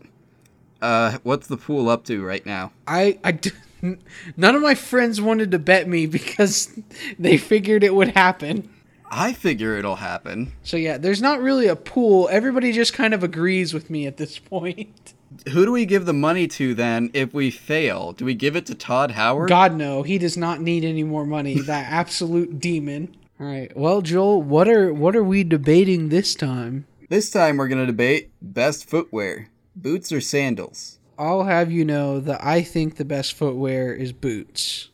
Uh, 0.80 1.18
what's 1.24 1.48
the 1.48 1.56
pool 1.56 1.88
up 1.88 2.04
to 2.04 2.22
right 2.22 2.44
now? 2.44 2.72
I 2.86 3.18
I 3.24 3.32
d- 3.32 3.50
none 4.36 4.54
of 4.54 4.62
my 4.62 4.74
friends 4.74 5.20
wanted 5.20 5.50
to 5.52 5.58
bet 5.58 5.88
me 5.88 6.06
because 6.06 6.78
they 7.18 7.38
figured 7.38 7.82
it 7.82 7.94
would 7.94 8.08
happen. 8.08 8.68
I 9.10 9.32
figure 9.32 9.78
it'll 9.78 9.96
happen. 9.96 10.52
So 10.62 10.76
yeah, 10.76 10.98
there's 10.98 11.22
not 11.22 11.40
really 11.40 11.66
a 11.66 11.76
pool. 11.76 12.28
Everybody 12.30 12.72
just 12.72 12.92
kind 12.92 13.14
of 13.14 13.22
agrees 13.24 13.72
with 13.72 13.88
me 13.88 14.06
at 14.06 14.18
this 14.18 14.38
point. 14.38 15.14
Who 15.52 15.64
do 15.64 15.72
we 15.72 15.86
give 15.86 16.06
the 16.06 16.12
money 16.12 16.48
to 16.48 16.74
then 16.74 17.10
if 17.14 17.32
we 17.32 17.50
fail? 17.50 18.12
Do 18.12 18.24
we 18.24 18.34
give 18.34 18.56
it 18.56 18.66
to 18.66 18.74
Todd 18.74 19.12
Howard? 19.12 19.48
God 19.48 19.74
no, 19.74 20.02
he 20.02 20.18
does 20.18 20.36
not 20.36 20.60
need 20.60 20.84
any 20.84 21.04
more 21.04 21.24
money. 21.26 21.60
That 21.66 21.90
absolute 21.90 22.60
demon. 22.60 23.16
All 23.40 23.46
right. 23.46 23.76
Well, 23.76 24.00
Joel, 24.02 24.42
what 24.42 24.68
are 24.68 24.92
what 24.92 25.14
are 25.14 25.24
we 25.24 25.44
debating 25.44 26.08
this 26.08 26.34
time? 26.34 26.86
This 27.08 27.30
time 27.30 27.56
we're 27.56 27.68
gonna 27.68 27.86
debate 27.86 28.30
best 28.40 28.88
footwear: 28.88 29.50
boots 29.74 30.10
or 30.10 30.20
sandals. 30.20 30.98
I'll 31.18 31.44
have 31.44 31.70
you 31.70 31.84
know 31.84 32.20
that 32.20 32.44
I 32.44 32.62
think 32.62 32.96
the 32.96 33.04
best 33.04 33.34
footwear 33.34 33.92
is 33.92 34.12
boots, 34.12 34.90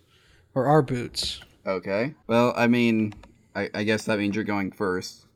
or 0.54 0.66
our 0.66 0.82
boots. 0.82 1.40
Okay. 1.66 2.14
Well, 2.26 2.52
I 2.56 2.66
mean, 2.66 3.14
I, 3.54 3.70
I 3.74 3.82
guess 3.84 4.04
that 4.04 4.18
means 4.18 4.34
you're 4.34 4.44
going 4.44 4.72
first. 4.72 5.26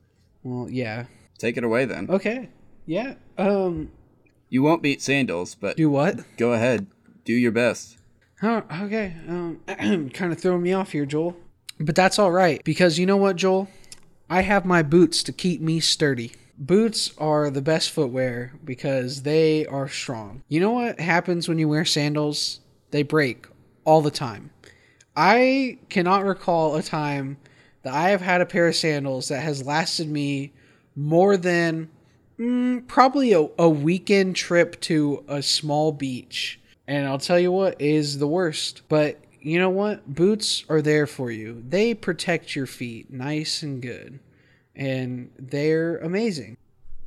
Well, 0.42 0.68
yeah. 0.70 1.04
Take 1.38 1.56
it 1.56 1.64
away 1.64 1.84
then. 1.84 2.08
Okay. 2.10 2.48
Yeah. 2.86 3.14
Um. 3.38 3.90
You 4.48 4.62
won't 4.62 4.82
beat 4.82 5.02
sandals, 5.02 5.54
but 5.54 5.76
Do 5.76 5.90
what? 5.90 6.20
go 6.36 6.52
ahead. 6.52 6.86
Do 7.24 7.32
your 7.32 7.52
best. 7.52 7.96
Oh, 8.42 8.62
okay. 8.82 9.14
Um, 9.28 9.60
kind 10.14 10.32
of 10.32 10.38
throwing 10.38 10.62
me 10.62 10.72
off 10.72 10.92
here, 10.92 11.06
Joel. 11.06 11.36
But 11.80 11.94
that's 11.96 12.18
all 12.18 12.30
right 12.30 12.62
because 12.64 12.98
you 12.98 13.06
know 13.06 13.16
what, 13.16 13.36
Joel? 13.36 13.68
I 14.30 14.42
have 14.42 14.64
my 14.64 14.82
boots 14.82 15.22
to 15.24 15.32
keep 15.32 15.60
me 15.60 15.80
sturdy. 15.80 16.32
Boots 16.58 17.12
are 17.18 17.50
the 17.50 17.60
best 17.62 17.90
footwear 17.90 18.52
because 18.64 19.22
they 19.22 19.66
are 19.66 19.88
strong. 19.88 20.42
You 20.48 20.60
know 20.60 20.70
what 20.72 20.98
happens 21.00 21.48
when 21.48 21.58
you 21.58 21.68
wear 21.68 21.84
sandals? 21.84 22.60
They 22.92 23.02
break 23.02 23.46
all 23.84 24.00
the 24.00 24.10
time. 24.10 24.50
I 25.14 25.78
cannot 25.88 26.24
recall 26.24 26.76
a 26.76 26.82
time 26.82 27.36
that 27.82 27.94
I 27.94 28.10
have 28.10 28.20
had 28.20 28.40
a 28.40 28.46
pair 28.46 28.68
of 28.68 28.74
sandals 28.76 29.28
that 29.28 29.42
has 29.42 29.64
lasted 29.64 30.08
me 30.10 30.52
more 30.94 31.36
than 31.36 31.90
mm, 32.38 32.86
probably 32.86 33.32
a, 33.32 33.48
a 33.58 33.68
weekend 33.68 34.36
trip 34.36 34.80
to 34.82 35.24
a 35.28 35.42
small 35.42 35.92
beach. 35.92 36.60
And 36.86 37.06
I'll 37.06 37.18
tell 37.18 37.38
you 37.38 37.50
what 37.50 37.80
is 37.80 38.18
the 38.18 38.28
worst. 38.28 38.82
But 38.88 39.18
you 39.40 39.58
know 39.58 39.70
what? 39.70 40.12
Boots 40.12 40.64
are 40.68 40.82
there 40.82 41.06
for 41.06 41.30
you. 41.30 41.62
They 41.68 41.94
protect 41.94 42.54
your 42.54 42.66
feet 42.66 43.12
nice 43.12 43.62
and 43.62 43.82
good. 43.82 44.20
And 44.74 45.30
they're 45.38 45.98
amazing. 45.98 46.56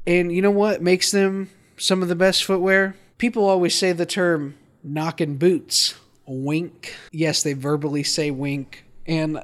And 0.07 0.31
you 0.31 0.41
know 0.41 0.51
what 0.51 0.81
makes 0.81 1.11
them 1.11 1.49
some 1.77 2.01
of 2.01 2.07
the 2.07 2.15
best 2.15 2.43
footwear? 2.43 2.95
People 3.17 3.45
always 3.45 3.75
say 3.75 3.91
the 3.91 4.05
term 4.05 4.55
knocking 4.83 5.37
boots. 5.37 5.95
Wink. 6.25 6.95
Yes, 7.11 7.43
they 7.43 7.53
verbally 7.53 8.03
say 8.03 8.31
wink. 8.31 8.85
And 9.05 9.43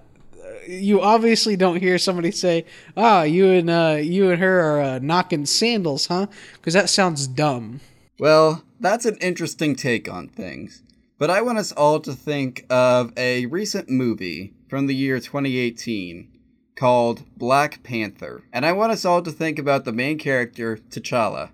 you 0.68 1.02
obviously 1.02 1.56
don't 1.56 1.80
hear 1.80 1.98
somebody 1.98 2.32
say, 2.32 2.66
"Ah, 2.96 3.24
you 3.24 3.50
and 3.50 3.70
uh, 3.70 3.98
you 4.02 4.32
and 4.32 4.42
her 4.42 4.60
are 4.60 4.82
uh, 4.82 5.00
knocking 5.00 5.46
sandals, 5.46 6.08
huh?" 6.08 6.28
Because 6.54 6.74
that 6.74 6.90
sounds 6.90 7.28
dumb. 7.28 7.82
Well, 8.20 8.64
that's 8.80 9.06
an 9.06 9.18
interesting 9.18 9.76
take 9.76 10.10
on 10.12 10.28
things. 10.28 10.84
But 11.18 11.30
I 11.30 11.42
want 11.42 11.58
us 11.58 11.72
all 11.72 12.00
to 12.02 12.14
think 12.14 12.66
of 12.70 13.14
a 13.18 13.46
recent 13.46 13.90
movie 13.90 14.54
from 14.68 14.88
the 14.88 14.96
year 14.96 15.20
2018 15.20 16.28
called 16.76 17.24
Black 17.38 17.84
Panther. 17.84 18.44
And 18.52 18.66
I 18.66 18.74
want 18.74 18.92
us 18.92 19.06
all 19.06 19.22
to 19.22 19.32
think 19.32 19.58
about 19.58 19.86
the 19.86 19.94
main 19.94 20.18
character, 20.18 20.78
T'Challa, 20.90 21.52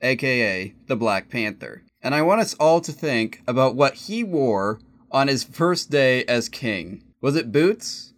aka 0.00 0.74
the 0.86 0.96
Black 0.96 1.28
Panther. 1.28 1.82
And 2.02 2.14
I 2.14 2.22
want 2.22 2.40
us 2.40 2.54
all 2.54 2.80
to 2.80 2.92
think 2.92 3.42
about 3.46 3.74
what 3.74 3.94
he 3.94 4.22
wore 4.24 4.80
on 5.10 5.28
his 5.28 5.44
first 5.44 5.90
day 5.90 6.24
as 6.24 6.48
king. 6.48 7.02
Was 7.20 7.36
it 7.36 7.52
boots? 7.52 8.14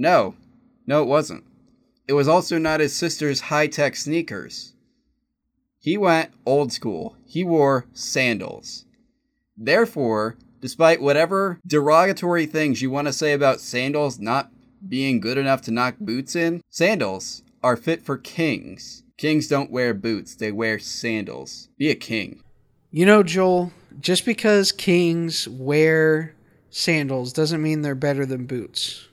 No. 0.00 0.34
No, 0.86 1.02
it 1.02 1.08
wasn't. 1.08 1.44
It 2.08 2.14
was 2.14 2.26
also 2.26 2.56
not 2.56 2.80
his 2.80 2.96
sister's 2.96 3.42
high 3.42 3.66
tech 3.66 3.94
sneakers. 3.94 4.72
He 5.78 5.98
went 5.98 6.32
old 6.46 6.72
school. 6.72 7.16
He 7.26 7.44
wore 7.44 7.84
sandals. 7.92 8.86
Therefore, 9.58 10.38
despite 10.62 11.02
whatever 11.02 11.60
derogatory 11.66 12.46
things 12.46 12.80
you 12.80 12.90
want 12.90 13.08
to 13.08 13.12
say 13.12 13.34
about 13.34 13.60
sandals 13.60 14.18
not 14.18 14.50
being 14.88 15.20
good 15.20 15.36
enough 15.36 15.60
to 15.62 15.70
knock 15.70 15.96
boots 16.00 16.34
in, 16.34 16.62
sandals 16.70 17.42
are 17.62 17.76
fit 17.76 18.02
for 18.02 18.16
kings. 18.16 19.02
Kings 19.18 19.48
don't 19.48 19.70
wear 19.70 19.92
boots, 19.92 20.34
they 20.34 20.50
wear 20.50 20.78
sandals. 20.78 21.68
Be 21.76 21.90
a 21.90 21.94
king. 21.94 22.42
You 22.90 23.04
know, 23.04 23.22
Joel, 23.22 23.70
just 24.00 24.24
because 24.24 24.72
kings 24.72 25.46
wear 25.46 26.34
sandals 26.70 27.34
doesn't 27.34 27.60
mean 27.60 27.82
they're 27.82 27.94
better 27.94 28.24
than 28.24 28.46
boots. 28.46 29.09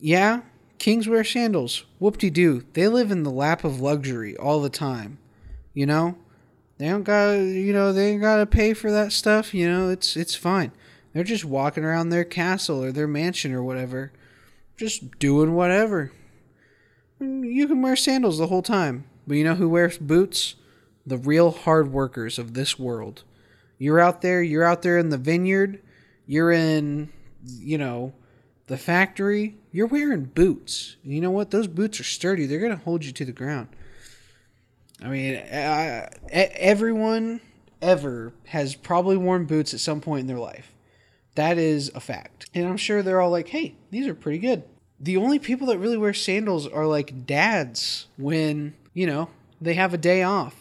Yeah, 0.00 0.42
kings 0.78 1.08
wear 1.08 1.24
sandals. 1.24 1.84
Whoop 1.98 2.18
de 2.18 2.30
doo. 2.30 2.64
They 2.72 2.88
live 2.88 3.10
in 3.10 3.22
the 3.22 3.30
lap 3.30 3.64
of 3.64 3.80
luxury 3.80 4.36
all 4.36 4.60
the 4.60 4.70
time. 4.70 5.18
You 5.74 5.86
know? 5.86 6.16
They 6.78 6.88
don't 6.88 7.02
got 7.02 7.32
you 7.32 7.72
know, 7.72 7.92
they 7.92 8.12
ain't 8.12 8.22
gotta 8.22 8.46
pay 8.46 8.72
for 8.72 8.90
that 8.92 9.12
stuff, 9.12 9.52
you 9.52 9.68
know, 9.68 9.90
it's 9.90 10.16
it's 10.16 10.36
fine. 10.36 10.72
They're 11.12 11.24
just 11.24 11.44
walking 11.44 11.84
around 11.84 12.10
their 12.10 12.24
castle 12.24 12.82
or 12.82 12.92
their 12.92 13.08
mansion 13.08 13.52
or 13.52 13.62
whatever. 13.62 14.12
Just 14.76 15.18
doing 15.18 15.54
whatever. 15.54 16.12
You 17.20 17.66
can 17.66 17.82
wear 17.82 17.96
sandals 17.96 18.38
the 18.38 18.46
whole 18.46 18.62
time. 18.62 19.06
But 19.26 19.36
you 19.36 19.44
know 19.44 19.56
who 19.56 19.68
wears 19.68 19.98
boots? 19.98 20.54
The 21.04 21.18
real 21.18 21.50
hard 21.50 21.92
workers 21.92 22.38
of 22.38 22.54
this 22.54 22.78
world. 22.78 23.24
You're 23.78 24.00
out 24.00 24.22
there, 24.22 24.42
you're 24.42 24.64
out 24.64 24.82
there 24.82 24.98
in 24.98 25.08
the 25.08 25.18
vineyard, 25.18 25.82
you're 26.26 26.52
in, 26.52 27.10
you 27.44 27.78
know, 27.78 28.12
the 28.66 28.76
factory, 28.76 29.56
you're 29.78 29.86
wearing 29.86 30.24
boots. 30.24 30.96
You 31.04 31.20
know 31.20 31.30
what? 31.30 31.52
Those 31.52 31.68
boots 31.68 32.00
are 32.00 32.04
sturdy. 32.04 32.46
They're 32.46 32.58
going 32.58 32.76
to 32.76 32.84
hold 32.84 33.04
you 33.04 33.12
to 33.12 33.24
the 33.24 33.30
ground. 33.30 33.68
I 35.00 35.06
mean, 35.06 35.36
I, 35.36 36.08
everyone 36.32 37.40
ever 37.80 38.32
has 38.46 38.74
probably 38.74 39.16
worn 39.16 39.44
boots 39.44 39.72
at 39.72 39.78
some 39.78 40.00
point 40.00 40.22
in 40.22 40.26
their 40.26 40.36
life. 40.36 40.74
That 41.36 41.58
is 41.58 41.92
a 41.94 42.00
fact. 42.00 42.50
And 42.54 42.66
I'm 42.66 42.76
sure 42.76 43.04
they're 43.04 43.20
all 43.20 43.30
like, 43.30 43.50
hey, 43.50 43.76
these 43.92 44.08
are 44.08 44.14
pretty 44.14 44.40
good. 44.40 44.64
The 44.98 45.16
only 45.16 45.38
people 45.38 45.68
that 45.68 45.78
really 45.78 45.96
wear 45.96 46.12
sandals 46.12 46.66
are 46.66 46.86
like 46.86 47.24
dads 47.24 48.08
when, 48.16 48.74
you 48.94 49.06
know, 49.06 49.30
they 49.60 49.74
have 49.74 49.94
a 49.94 49.98
day 49.98 50.24
off. 50.24 50.56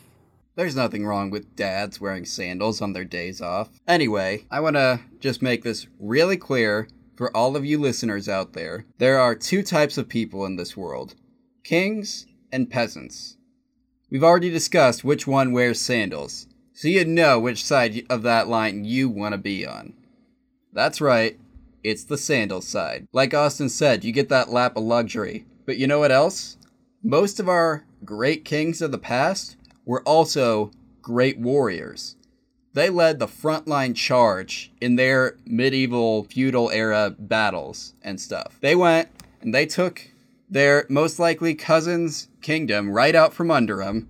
There's 0.53 0.75
nothing 0.75 1.07
wrong 1.07 1.31
with 1.31 1.55
dads 1.55 1.99
wearing 1.99 2.25
sandals 2.25 2.83
on 2.83 2.93
their 2.93 3.03
days 3.03 3.41
off. 3.41 3.69
Anyway, 3.87 4.45
I 4.51 4.59
want 4.59 4.75
to 4.75 4.99
just 5.19 5.41
make 5.41 5.63
this 5.63 5.87
really 5.99 6.37
clear 6.37 6.87
for 7.17 7.35
all 7.35 7.57
of 7.57 7.65
you 7.65 7.79
listeners 7.79 8.29
out 8.29 8.53
there. 8.53 8.85
There 8.99 9.19
are 9.19 9.35
two 9.35 9.63
types 9.63 9.97
of 9.97 10.07
people 10.07 10.45
in 10.45 10.55
this 10.55 10.77
world 10.77 11.15
kings 11.63 12.25
and 12.51 12.69
peasants. 12.69 13.35
We've 14.09 14.23
already 14.23 14.49
discussed 14.49 15.03
which 15.03 15.27
one 15.27 15.51
wears 15.51 15.81
sandals, 15.81 16.47
so 16.71 16.87
you 16.87 17.03
know 17.03 17.39
which 17.39 17.65
side 17.65 18.05
of 18.09 18.21
that 18.23 18.47
line 18.47 18.85
you 18.85 19.09
want 19.09 19.33
to 19.33 19.37
be 19.37 19.65
on. 19.65 19.93
That's 20.71 21.01
right, 21.01 21.37
it's 21.83 22.03
the 22.03 22.17
sandal 22.17 22.61
side. 22.61 23.07
Like 23.11 23.33
Austin 23.33 23.69
said, 23.69 24.05
you 24.05 24.11
get 24.11 24.29
that 24.29 24.49
lap 24.49 24.77
of 24.77 24.83
luxury. 24.83 25.45
But 25.65 25.77
you 25.77 25.87
know 25.87 25.99
what 25.99 26.11
else? 26.11 26.57
Most 27.03 27.39
of 27.39 27.49
our 27.49 27.85
great 28.03 28.45
kings 28.45 28.81
of 28.81 28.91
the 28.91 28.97
past 28.97 29.55
were 29.85 30.01
also 30.03 30.71
great 31.01 31.39
warriors. 31.39 32.16
They 32.77 32.91
led 32.91 33.17
the 33.17 33.25
frontline 33.25 33.95
charge 33.95 34.71
in 34.79 34.97
their 34.97 35.35
medieval 35.47 36.25
feudal 36.25 36.69
era 36.69 37.09
battles 37.17 37.95
and 38.03 38.21
stuff. 38.21 38.59
They 38.61 38.75
went 38.75 39.09
and 39.41 39.51
they 39.51 39.65
took 39.65 40.11
their 40.47 40.85
most 40.87 41.17
likely 41.17 41.55
cousin's 41.55 42.27
kingdom 42.43 42.91
right 42.91 43.15
out 43.15 43.33
from 43.33 43.49
under 43.49 43.77
them 43.77 44.09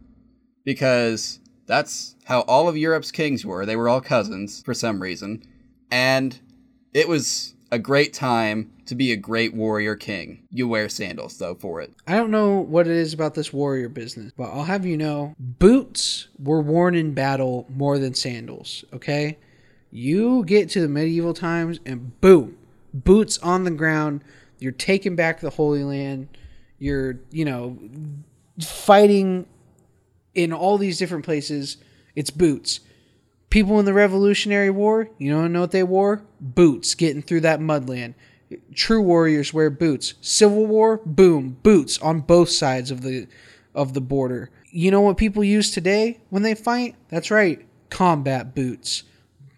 because 0.65 1.39
that's 1.65 2.17
how 2.25 2.41
all 2.41 2.67
of 2.67 2.75
Europe's 2.75 3.09
kings 3.09 3.45
were. 3.45 3.65
They 3.65 3.77
were 3.77 3.87
all 3.87 4.01
cousins 4.01 4.61
for 4.63 4.73
some 4.73 5.01
reason. 5.01 5.43
And 5.89 6.37
it 6.93 7.07
was 7.07 7.53
a 7.71 7.79
great 7.79 8.13
time 8.13 8.71
to 8.85 8.95
be 8.95 9.11
a 9.11 9.17
great 9.17 9.53
warrior 9.53 9.95
king. 9.95 10.47
You 10.51 10.67
wear 10.67 10.89
sandals, 10.89 11.37
though, 11.37 11.55
for 11.55 11.81
it. 11.81 11.93
I 12.07 12.15
don't 12.15 12.31
know 12.31 12.59
what 12.59 12.87
it 12.87 12.93
is 12.93 13.13
about 13.13 13.33
this 13.35 13.51
warrior 13.51 13.89
business, 13.89 14.31
but 14.37 14.45
I'll 14.51 14.63
have 14.63 14.85
you 14.85 14.97
know 14.97 15.35
boots 15.37 16.27
were 16.39 16.61
worn 16.61 16.95
in 16.95 17.13
battle 17.13 17.65
more 17.69 17.97
than 17.97 18.13
sandals, 18.13 18.85
okay? 18.93 19.37
You 19.91 20.45
get 20.45 20.69
to 20.71 20.81
the 20.81 20.87
medieval 20.87 21.33
times 21.33 21.79
and 21.85 22.19
boom, 22.21 22.57
boots 22.93 23.37
on 23.39 23.63
the 23.63 23.71
ground 23.71 24.21
you're 24.59 24.71
taking 24.71 25.15
back 25.15 25.39
the 25.39 25.49
Holy 25.49 25.83
Land. 25.83 26.29
You're, 26.79 27.19
you 27.31 27.45
know, 27.45 27.77
fighting 28.61 29.47
in 30.33 30.53
all 30.53 30.77
these 30.77 30.97
different 30.97 31.25
places. 31.25 31.77
It's 32.15 32.29
boots. 32.29 32.79
People 33.57 33.79
in 33.79 33.85
the 33.85 33.93
Revolutionary 33.93 34.69
War, 34.69 35.09
you 35.17 35.31
don't 35.31 35.51
know 35.51 35.61
what 35.61 35.71
they 35.71 35.81
wore? 35.81 36.21
Boots 36.39 36.93
getting 36.93 37.23
through 37.23 37.39
that 37.39 37.59
mudland. 37.59 38.13
True 38.75 39.01
warriors 39.01 39.51
wear 39.51 39.71
boots. 39.71 40.13
Civil 40.21 40.67
War, 40.67 41.01
boom, 41.03 41.57
boots 41.63 41.97
on 41.97 42.19
both 42.19 42.49
sides 42.49 42.91
of 42.91 43.01
the 43.01 43.27
of 43.73 43.95
the 43.95 43.99
border. 43.99 44.51
You 44.69 44.91
know 44.91 45.01
what 45.01 45.17
people 45.17 45.43
use 45.43 45.71
today 45.71 46.19
when 46.29 46.43
they 46.43 46.53
fight? 46.53 46.97
That's 47.09 47.31
right, 47.31 47.65
combat 47.89 48.53
boots. 48.53 49.01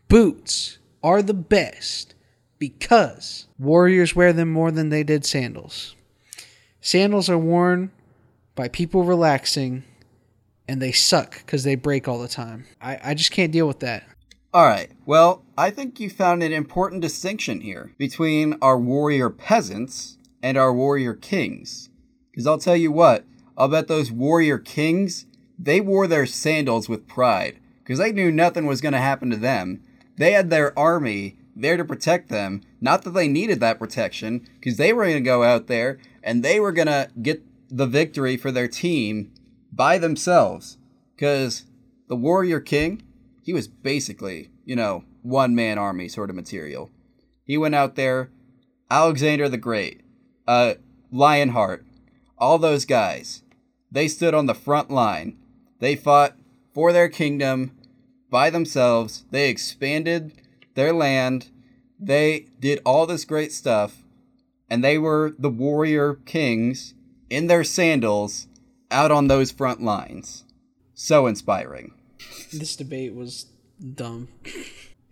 Boots 0.08 0.78
are 1.04 1.22
the 1.22 1.34
best 1.34 2.16
because 2.58 3.48
warriors 3.58 4.16
wear 4.16 4.32
them 4.32 4.50
more 4.50 4.72
than 4.72 4.88
they 4.88 5.04
did 5.04 5.26
sandals. 5.26 5.98
Sandals 6.80 7.30
are 7.30 7.38
worn 7.38 7.92
by 8.56 8.70
people 8.70 9.04
relaxing 9.04 9.84
and 10.70 10.80
they 10.80 10.92
suck 10.92 11.40
because 11.40 11.64
they 11.64 11.74
break 11.74 12.08
all 12.08 12.20
the 12.20 12.28
time. 12.28 12.66
I, 12.80 13.00
I 13.04 13.14
just 13.16 13.32
can't 13.32 13.52
deal 13.52 13.68
with 13.68 13.80
that. 13.80 14.04
All 14.54 14.66
right. 14.66 14.92
Well, 15.04 15.44
I 15.58 15.72
think 15.72 16.00
you 16.00 16.12
found 16.12 16.44
an 16.44 16.54
important 16.54 17.02
distinction 17.02 17.62
here 17.62 17.94
between 17.98 18.56
our 18.62 18.78
warrior 18.78 19.32
peasants 19.32 20.20
and 20.44 20.58
our 20.58 20.72
warrior 20.72 21.16
kings. 21.16 21.90
Because 22.32 22.46
I'll 22.46 22.60
tell 22.60 22.76
you 22.76 22.92
what, 22.92 23.26
I'll 23.58 23.68
bet 23.68 23.88
those 23.88 24.12
warrior 24.12 24.60
kings, 24.60 25.26
they 25.58 25.82
wore 25.82 26.06
their 26.06 26.28
sandals 26.28 26.88
with 26.88 27.08
pride 27.08 27.60
because 27.84 27.98
they 27.98 28.12
knew 28.12 28.32
nothing 28.32 28.68
was 28.68 28.80
going 28.80 28.94
to 28.94 29.00
happen 29.00 29.32
to 29.32 29.38
them. 29.38 29.84
They 30.18 30.34
had 30.34 30.52
their 30.52 30.78
army 30.78 31.38
there 31.56 31.78
to 31.78 31.84
protect 31.84 32.30
them. 32.30 32.62
Not 32.80 33.02
that 33.04 33.12
they 33.12 33.28
needed 33.28 33.60
that 33.60 33.80
protection, 33.80 34.48
because 34.60 34.78
they 34.78 34.94
were 34.94 35.04
going 35.04 35.16
to 35.16 35.22
go 35.22 35.44
out 35.44 35.66
there 35.66 35.98
and 36.24 36.44
they 36.44 36.60
were 36.60 36.72
going 36.72 36.88
to 36.88 37.10
get 37.22 37.44
the 37.70 37.88
victory 37.88 38.38
for 38.38 38.52
their 38.52 38.68
team 38.68 39.32
by 39.72 39.98
themselves. 39.98 40.78
Because 41.16 41.66
the 42.08 42.16
Warrior 42.16 42.60
King, 42.60 43.04
he 43.44 43.54
was 43.54 43.68
basically, 43.68 44.50
you 44.66 44.76
know, 44.76 45.04
one 45.22 45.56
man 45.56 45.78
army 45.78 46.08
sort 46.08 46.30
of 46.30 46.36
material. 46.36 46.90
He 47.46 47.58
went 47.58 47.76
out 47.76 47.96
there, 47.96 48.30
Alexander 48.90 49.50
the 49.50 49.58
Great, 49.58 50.02
uh, 50.48 50.76
Lionheart, 51.12 51.86
all 52.38 52.58
those 52.58 52.86
guys. 52.86 53.44
They 53.92 54.08
stood 54.08 54.34
on 54.34 54.46
the 54.46 54.54
front 54.54 54.92
line. 54.92 55.38
They 55.80 55.96
fought 55.96 56.36
for 56.74 56.94
their 56.94 57.10
kingdom 57.10 57.78
by 58.30 58.50
themselves. 58.50 59.26
They 59.32 59.50
expanded 59.50 60.34
their 60.76 60.94
land. 60.94 61.50
They 62.00 62.48
did 62.60 62.82
all 62.86 63.06
this 63.06 63.26
great 63.26 63.52
stuff, 63.52 64.04
and 64.70 64.84
they 64.84 64.98
were 64.98 65.34
the 65.38 65.50
warrior 65.50 66.16
kings 66.26 66.94
in 67.30 67.48
their 67.48 67.64
sandals 67.64 68.48
out 68.92 69.12
on 69.12 69.28
those 69.28 69.52
front 69.52 69.82
lines. 69.82 70.44
So 70.94 71.28
inspiring. 71.28 71.94
This 72.52 72.76
debate 72.76 73.14
was 73.14 73.46
dumb. 73.96 74.28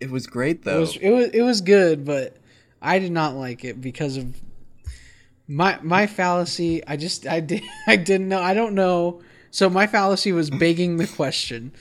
It 0.00 0.10
was 0.10 0.26
great 0.26 0.64
though. 0.64 0.76
It 0.76 0.80
was 0.80 0.96
it 0.96 1.10
was, 1.10 1.28
it 1.30 1.42
was 1.42 1.60
good, 1.60 2.04
but 2.04 2.36
I 2.80 2.98
did 2.98 3.12
not 3.12 3.34
like 3.34 3.64
it 3.64 3.80
because 3.80 4.16
of 4.16 4.36
my 5.46 5.78
my 5.82 6.06
fallacy. 6.06 6.86
I 6.86 6.96
just 6.96 7.26
I 7.26 7.40
did 7.40 7.62
I 7.86 7.96
didn't 7.96 8.28
know. 8.28 8.40
I 8.40 8.54
don't 8.54 8.74
know 8.74 9.22
So 9.50 9.70
my 9.70 9.86
fallacy 9.86 10.32
was 10.32 10.50
begging 10.50 10.96
the 10.98 11.06
question. 11.06 11.72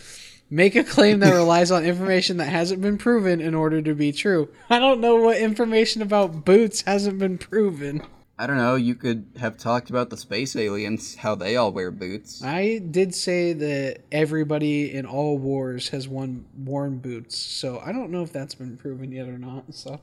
Make 0.50 0.78
a 0.78 0.84
claim 0.86 1.20
that 1.20 1.34
relies 1.34 1.72
on 1.72 1.84
information 1.84 2.38
that 2.38 2.48
hasn't 2.48 2.82
been 2.82 2.98
proven 2.98 3.42
in 3.42 3.54
order 3.54 3.82
to 3.82 3.94
be 3.94 4.14
true. 4.14 4.48
I 4.70 4.80
don't 4.80 5.02
know 5.02 5.18
what 5.18 5.38
information 5.38 6.02
about 6.02 6.46
boots 6.46 6.84
hasn't 6.84 7.20
been 7.20 7.38
proven. 7.38 8.02
I 8.40 8.46
don't 8.46 8.58
know. 8.58 8.76
You 8.76 8.94
could 8.94 9.26
have 9.40 9.58
talked 9.58 9.90
about 9.90 10.12
the 10.12 10.18
space 10.18 10.56
aliens, 10.56 11.16
how 11.16 11.34
they 11.34 11.56
all 11.56 11.72
wear 11.72 11.90
boots. 11.90 12.44
I 12.44 12.78
did 12.92 13.16
say 13.16 13.54
that 13.54 14.02
everybody 14.12 14.94
in 14.94 15.08
all 15.08 15.40
wars 15.40 15.90
has 15.90 16.08
one 16.08 16.46
worn 16.56 17.00
boots, 17.00 17.36
so 17.36 17.82
I 17.84 17.92
don't 17.92 18.12
know 18.12 18.22
if 18.22 18.32
that's 18.32 18.54
been 18.54 18.78
proven 18.78 19.12
yet 19.12 19.28
or 19.28 19.40
not. 19.40 19.74
So, 19.74 20.00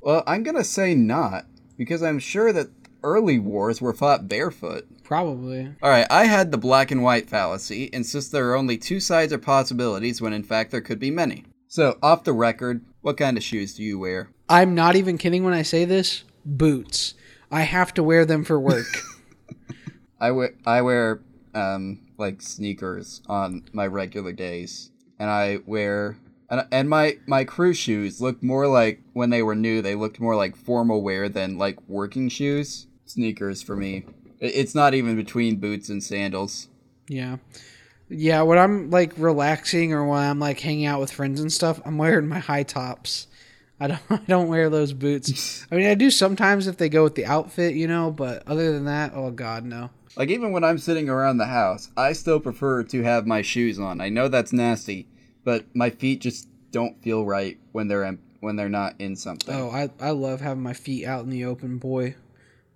Well, 0.00 0.22
I'm 0.28 0.44
gonna 0.44 0.62
say 0.64 0.94
not 0.94 1.46
because 1.76 2.02
I'm 2.04 2.20
sure 2.20 2.52
that 2.52 2.68
early 3.02 3.38
wars 3.40 3.80
were 3.80 3.92
fought 3.94 4.28
barefoot. 4.28 4.86
probably. 5.02 5.74
All 5.82 5.90
right, 5.90 6.06
I 6.08 6.26
had 6.26 6.52
the 6.52 6.58
black 6.58 6.92
and 6.92 7.02
white 7.02 7.28
fallacy, 7.28 7.90
insist 7.92 8.30
there 8.30 8.48
are 8.50 8.56
only 8.56 8.78
two 8.78 9.00
sides 9.00 9.32
or 9.32 9.38
possibilities 9.38 10.22
when 10.22 10.32
in 10.32 10.44
fact 10.44 10.70
there 10.70 10.80
could 10.80 11.00
be 11.00 11.10
many. 11.10 11.44
So, 11.66 11.98
off 12.00 12.22
the 12.22 12.32
record, 12.32 12.82
what 13.00 13.16
kind 13.16 13.36
of 13.36 13.42
shoes 13.42 13.74
do 13.74 13.82
you 13.82 13.98
wear? 13.98 14.28
I'm 14.48 14.74
not 14.76 14.94
even 14.94 15.18
kidding 15.18 15.42
when 15.42 15.54
I 15.54 15.62
say 15.62 15.84
this. 15.84 16.22
Boots. 16.44 17.14
I 17.50 17.62
have 17.62 17.92
to 17.94 18.02
wear 18.02 18.24
them 18.24 18.44
for 18.44 18.58
work. 18.60 18.86
I 20.20 20.30
wear 20.30 20.54
I 20.66 20.82
wear 20.82 21.22
um 21.54 22.00
like 22.18 22.42
sneakers 22.42 23.22
on 23.26 23.64
my 23.72 23.86
regular 23.86 24.32
days, 24.32 24.90
and 25.18 25.30
I 25.30 25.58
wear 25.66 26.18
and, 26.48 26.66
and 26.70 26.88
my 26.88 27.18
my 27.26 27.44
crew 27.44 27.72
shoes 27.72 28.20
look 28.20 28.42
more 28.42 28.66
like 28.66 29.00
when 29.12 29.30
they 29.30 29.42
were 29.42 29.54
new. 29.54 29.82
They 29.82 29.94
looked 29.94 30.20
more 30.20 30.36
like 30.36 30.56
formal 30.56 31.02
wear 31.02 31.28
than 31.28 31.58
like 31.58 31.78
working 31.88 32.28
shoes. 32.28 32.86
Sneakers 33.06 33.62
for 33.62 33.74
me. 33.76 34.04
It's 34.38 34.74
not 34.74 34.94
even 34.94 35.16
between 35.16 35.56
boots 35.56 35.88
and 35.88 36.02
sandals. 36.02 36.68
yeah. 37.08 37.36
Yeah, 38.12 38.42
when 38.42 38.58
I'm 38.58 38.90
like 38.90 39.12
relaxing 39.16 39.92
or 39.92 40.04
when 40.04 40.18
I'm 40.18 40.40
like 40.40 40.58
hanging 40.58 40.86
out 40.86 40.98
with 40.98 41.12
friends 41.12 41.40
and 41.40 41.52
stuff, 41.52 41.80
I'm 41.84 41.96
wearing 41.96 42.26
my 42.26 42.40
high 42.40 42.64
tops. 42.64 43.28
I 43.80 43.86
don't 43.88 44.00
I 44.10 44.20
don't 44.28 44.48
wear 44.48 44.70
those 44.70 44.92
boots. 44.92 45.66
I 45.70 45.76
mean, 45.76 45.86
I 45.86 45.94
do 45.94 46.10
sometimes 46.10 46.66
if 46.66 46.76
they 46.76 46.88
go 46.88 47.02
with 47.02 47.14
the 47.14 47.26
outfit, 47.26 47.74
you 47.74 47.88
know, 47.88 48.10
but 48.10 48.42
other 48.46 48.72
than 48.72 48.84
that, 48.84 49.12
oh 49.14 49.30
god, 49.30 49.64
no. 49.64 49.90
Like 50.16 50.28
even 50.28 50.52
when 50.52 50.64
I'm 50.64 50.78
sitting 50.78 51.08
around 51.08 51.38
the 51.38 51.46
house, 51.46 51.90
I 51.96 52.12
still 52.12 52.40
prefer 52.40 52.82
to 52.84 53.02
have 53.02 53.26
my 53.26 53.42
shoes 53.42 53.78
on. 53.78 54.00
I 54.00 54.08
know 54.08 54.28
that's 54.28 54.52
nasty, 54.52 55.08
but 55.44 55.64
my 55.74 55.90
feet 55.90 56.20
just 56.20 56.48
don't 56.72 57.02
feel 57.02 57.24
right 57.24 57.58
when 57.72 57.88
they're 57.88 58.04
em- 58.04 58.20
when 58.40 58.56
they're 58.56 58.68
not 58.68 58.94
in 58.98 59.16
something. 59.16 59.54
Oh, 59.54 59.70
I, 59.70 59.90
I 60.00 60.10
love 60.10 60.40
having 60.40 60.62
my 60.62 60.72
feet 60.72 61.06
out 61.06 61.24
in 61.24 61.30
the 61.30 61.44
open, 61.44 61.78
boy. 61.78 62.14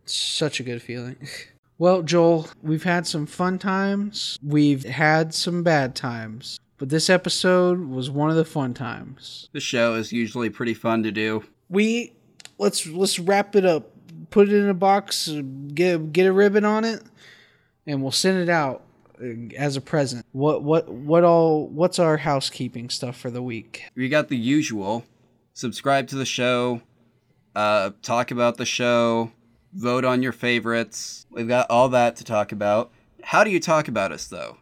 It's 0.04 0.14
such 0.14 0.60
a 0.60 0.62
good 0.62 0.82
feeling. 0.82 1.16
Well, 1.76 2.02
Joel, 2.02 2.46
we've 2.62 2.84
had 2.84 3.04
some 3.04 3.26
fun 3.26 3.58
times. 3.58 4.38
We've 4.44 4.84
had 4.84 5.34
some 5.34 5.64
bad 5.64 5.96
times. 5.96 6.60
But 6.84 6.90
this 6.90 7.08
episode 7.08 7.88
was 7.88 8.10
one 8.10 8.28
of 8.28 8.36
the 8.36 8.44
fun 8.44 8.74
times. 8.74 9.48
The 9.52 9.60
show 9.60 9.94
is 9.94 10.12
usually 10.12 10.50
pretty 10.50 10.74
fun 10.74 11.02
to 11.04 11.10
do. 11.10 11.42
We 11.70 12.12
let's 12.58 12.86
let's 12.86 13.18
wrap 13.18 13.56
it 13.56 13.64
up. 13.64 13.90
Put 14.28 14.50
it 14.50 14.54
in 14.54 14.68
a 14.68 14.74
box, 14.74 15.30
get 15.72 16.12
get 16.12 16.26
a 16.26 16.32
ribbon 16.34 16.66
on 16.66 16.84
it, 16.84 17.02
and 17.86 18.02
we'll 18.02 18.12
send 18.12 18.38
it 18.38 18.50
out 18.50 18.82
uh, 19.18 19.54
as 19.56 19.78
a 19.78 19.80
present. 19.80 20.26
What 20.32 20.62
what 20.62 20.90
what 20.90 21.24
all 21.24 21.68
what's 21.68 21.98
our 21.98 22.18
housekeeping 22.18 22.90
stuff 22.90 23.16
for 23.16 23.30
the 23.30 23.42
week? 23.42 23.84
We 23.96 24.10
got 24.10 24.28
the 24.28 24.36
usual. 24.36 25.06
Subscribe 25.54 26.06
to 26.08 26.16
the 26.16 26.26
show, 26.26 26.82
uh, 27.56 27.92
talk 28.02 28.30
about 28.30 28.58
the 28.58 28.66
show, 28.66 29.32
vote 29.72 30.04
on 30.04 30.22
your 30.22 30.32
favorites. 30.32 31.24
We've 31.30 31.48
got 31.48 31.70
all 31.70 31.88
that 31.88 32.16
to 32.16 32.24
talk 32.24 32.52
about. 32.52 32.92
How 33.22 33.42
do 33.42 33.48
you 33.48 33.58
talk 33.58 33.88
about 33.88 34.12
us, 34.12 34.26
though? 34.26 34.58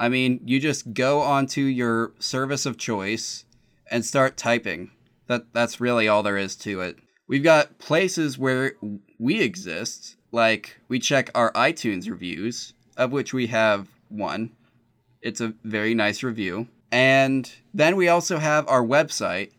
I 0.00 0.08
mean, 0.08 0.40
you 0.46 0.58
just 0.58 0.94
go 0.94 1.20
onto 1.20 1.60
your 1.60 2.12
service 2.18 2.64
of 2.64 2.78
choice 2.78 3.44
and 3.90 4.02
start 4.02 4.38
typing. 4.38 4.92
That 5.26 5.52
that's 5.52 5.78
really 5.78 6.08
all 6.08 6.22
there 6.22 6.38
is 6.38 6.56
to 6.56 6.80
it. 6.80 6.96
We've 7.28 7.44
got 7.44 7.78
places 7.78 8.38
where 8.38 8.72
we 9.18 9.42
exist, 9.42 10.16
like 10.32 10.80
we 10.88 10.98
check 10.98 11.30
our 11.34 11.52
iTunes 11.52 12.08
reviews, 12.08 12.72
of 12.96 13.12
which 13.12 13.34
we 13.34 13.48
have 13.48 13.88
one. 14.08 14.52
It's 15.20 15.42
a 15.42 15.52
very 15.64 15.94
nice 15.94 16.22
review. 16.22 16.68
And 16.90 17.52
then 17.74 17.94
we 17.94 18.08
also 18.08 18.38
have 18.38 18.66
our 18.68 18.82
website, 18.82 19.50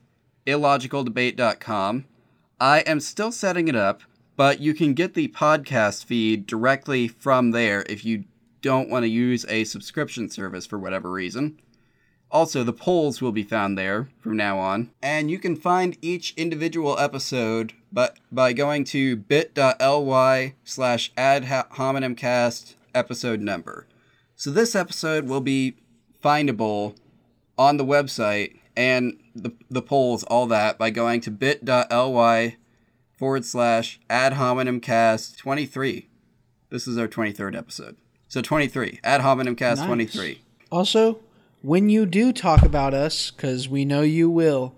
illogicaldebate.com. 0.48 2.06
I 2.60 2.80
am 2.80 3.00
still 3.00 3.32
setting 3.32 3.68
it 3.68 3.76
up, 3.76 4.02
but 4.36 4.60
you 4.60 4.74
can 4.74 4.96
get 4.96 5.14
the 5.14 5.28
podcast 5.28 6.04
feed 6.04 6.48
directly 6.48 7.08
from 7.08 7.52
there 7.52 7.86
if 7.88 8.04
you 8.04 8.26
don't 8.62 8.90
want 8.90 9.04
to 9.04 9.10
use 9.10 9.46
a 9.50 9.64
subscription 9.64 10.30
service 10.30 10.66
for 10.66 10.78
whatever 10.78 11.12
reason. 11.12 11.60
Also, 12.30 12.64
the 12.64 12.74
polls 12.74 13.22
will 13.22 13.34
be 13.34 13.44
found 13.44 13.78
there 13.78 14.10
from 14.22 14.38
now 14.38 14.58
on. 14.58 14.92
And 15.02 15.30
you 15.30 15.38
can 15.38 15.56
find 15.56 15.98
each 16.02 16.34
individual 16.38 16.98
episode 16.98 17.74
but 17.92 18.18
by 18.32 18.54
going 18.54 18.84
to 18.86 19.16
bit.ly 19.18 20.56
slash 20.64 21.12
ad 21.18 21.44
hominemcast 21.44 22.76
episode 22.96 23.42
number. 23.42 23.88
So 24.36 24.50
this 24.50 24.76
episode 24.76 25.28
will 25.28 25.42
be 25.42 25.76
findable 26.24 26.96
on 27.58 27.78
the 27.78 27.86
website 27.86 28.58
and 28.76 29.20
the, 29.36 29.52
the 29.70 29.82
polls, 29.82 30.24
all 30.24 30.48
that, 30.48 30.78
by 30.78 30.90
going 30.90 31.22
to 31.22 31.32
bit.ly 31.32 32.58
forward 33.18 33.46
slash 33.46 34.00
ad 34.10 34.34
hominemcast 34.34 35.38
23. 35.38 36.08
This 36.70 36.88
is 36.88 36.98
our 36.98 37.08
23rd 37.08 37.58
episode. 37.58 37.98
So 38.32 38.42
23, 38.42 39.02
ad 39.04 39.20
hominemcast 39.20 39.76
Nice. 39.76 39.86
23. 39.88 40.42
Also, 40.72 41.20
when 41.64 41.90
you 41.90 42.06
do 42.06 42.32
talk 42.32 42.62
about 42.64 42.94
us, 42.94 43.30
because 43.30 43.68
we 43.68 43.84
know 43.84 44.04
you 44.04 44.30
will, 44.30 44.74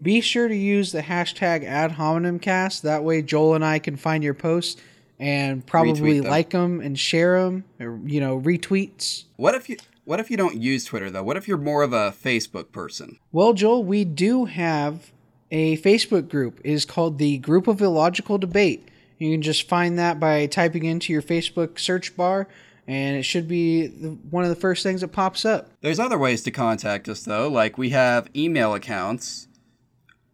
be 0.00 0.20
sure 0.20 0.46
to 0.46 0.54
use 0.54 0.92
the 0.92 1.02
hashtag 1.02 1.64
ad 1.64 1.94
hominemcast. 1.94 2.82
That 2.82 3.02
way, 3.02 3.20
Joel 3.20 3.56
and 3.56 3.64
I 3.64 3.80
can 3.80 3.96
find 3.96 4.22
your 4.22 4.32
posts 4.32 4.80
and 5.18 5.66
probably 5.66 6.20
them. 6.20 6.30
like 6.30 6.50
them 6.50 6.80
and 6.80 6.96
share 6.96 7.42
them, 7.42 7.64
or 7.80 7.98
you 8.06 8.20
know, 8.20 8.40
retweets. 8.40 9.24
What 9.34 9.56
if 9.56 9.68
you 9.68 9.76
what 10.04 10.20
if 10.20 10.30
you 10.30 10.36
don't 10.36 10.62
use 10.62 10.84
Twitter 10.84 11.10
though? 11.10 11.24
What 11.24 11.36
if 11.36 11.48
you're 11.48 11.58
more 11.58 11.82
of 11.82 11.92
a 11.92 12.12
Facebook 12.12 12.70
person? 12.70 13.18
Well, 13.32 13.54
Joel, 13.54 13.82
we 13.82 14.04
do 14.04 14.44
have 14.44 15.10
a 15.50 15.78
Facebook 15.78 16.28
group. 16.28 16.60
It 16.62 16.70
is 16.70 16.84
called 16.84 17.18
the 17.18 17.38
Group 17.38 17.66
of 17.66 17.80
Illogical 17.80 18.38
Debate. 18.38 18.88
You 19.18 19.32
can 19.32 19.42
just 19.42 19.68
find 19.68 19.98
that 19.98 20.20
by 20.20 20.46
typing 20.46 20.84
into 20.84 21.12
your 21.12 21.22
Facebook 21.22 21.80
search 21.80 22.16
bar, 22.16 22.46
and 22.86 23.16
it 23.16 23.22
should 23.24 23.48
be 23.48 23.88
one 23.88 24.44
of 24.44 24.50
the 24.50 24.56
first 24.56 24.82
things 24.82 25.00
that 25.00 25.08
pops 25.08 25.44
up. 25.44 25.70
There's 25.80 26.00
other 26.00 26.18
ways 26.18 26.42
to 26.42 26.50
contact 26.50 27.08
us 27.08 27.22
though, 27.22 27.48
like 27.48 27.78
we 27.78 27.90
have 27.90 28.28
email 28.36 28.74
accounts. 28.74 29.48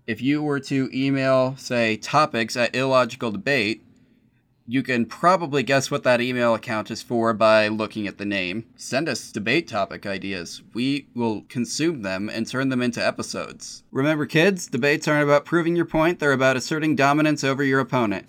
If 0.07 0.21
you 0.21 0.43
were 0.43 0.61
to 0.61 0.91
email, 0.93 1.57
say, 1.57 1.97
topics 1.97 2.57
at 2.57 2.75
illogical 2.75 3.31
debate, 3.31 3.85
you 4.67 4.85
can 4.85 5.05
probably 5.05 5.65
guess 5.65 5.91
what 5.91 6.05
that 6.05 6.21
email 6.21 6.55
account 6.55 6.93
is 6.93 7.03
for 7.03 7.33
by 7.35 7.67
looking 7.67 8.07
at 8.07 8.19
the 8.19 8.25
name. 8.25 8.67
Send 8.77 9.09
us 9.09 9.33
debate 9.33 9.67
topic 9.67 10.07
ideas. 10.07 10.63
We 10.75 11.09
will 11.15 11.43
consume 11.49 12.03
them 12.03 12.29
and 12.29 12.47
turn 12.47 12.69
them 12.69 12.81
into 12.81 13.05
episodes. 13.05 13.83
Remember, 13.91 14.27
kids, 14.27 14.69
debates 14.69 15.09
aren't 15.09 15.25
about 15.25 15.45
proving 15.45 15.75
your 15.75 15.87
point, 15.87 16.21
they're 16.21 16.33
about 16.33 16.57
asserting 16.57 16.95
dominance 16.95 17.43
over 17.43 17.65
your 17.65 17.81
opponent. 17.81 18.29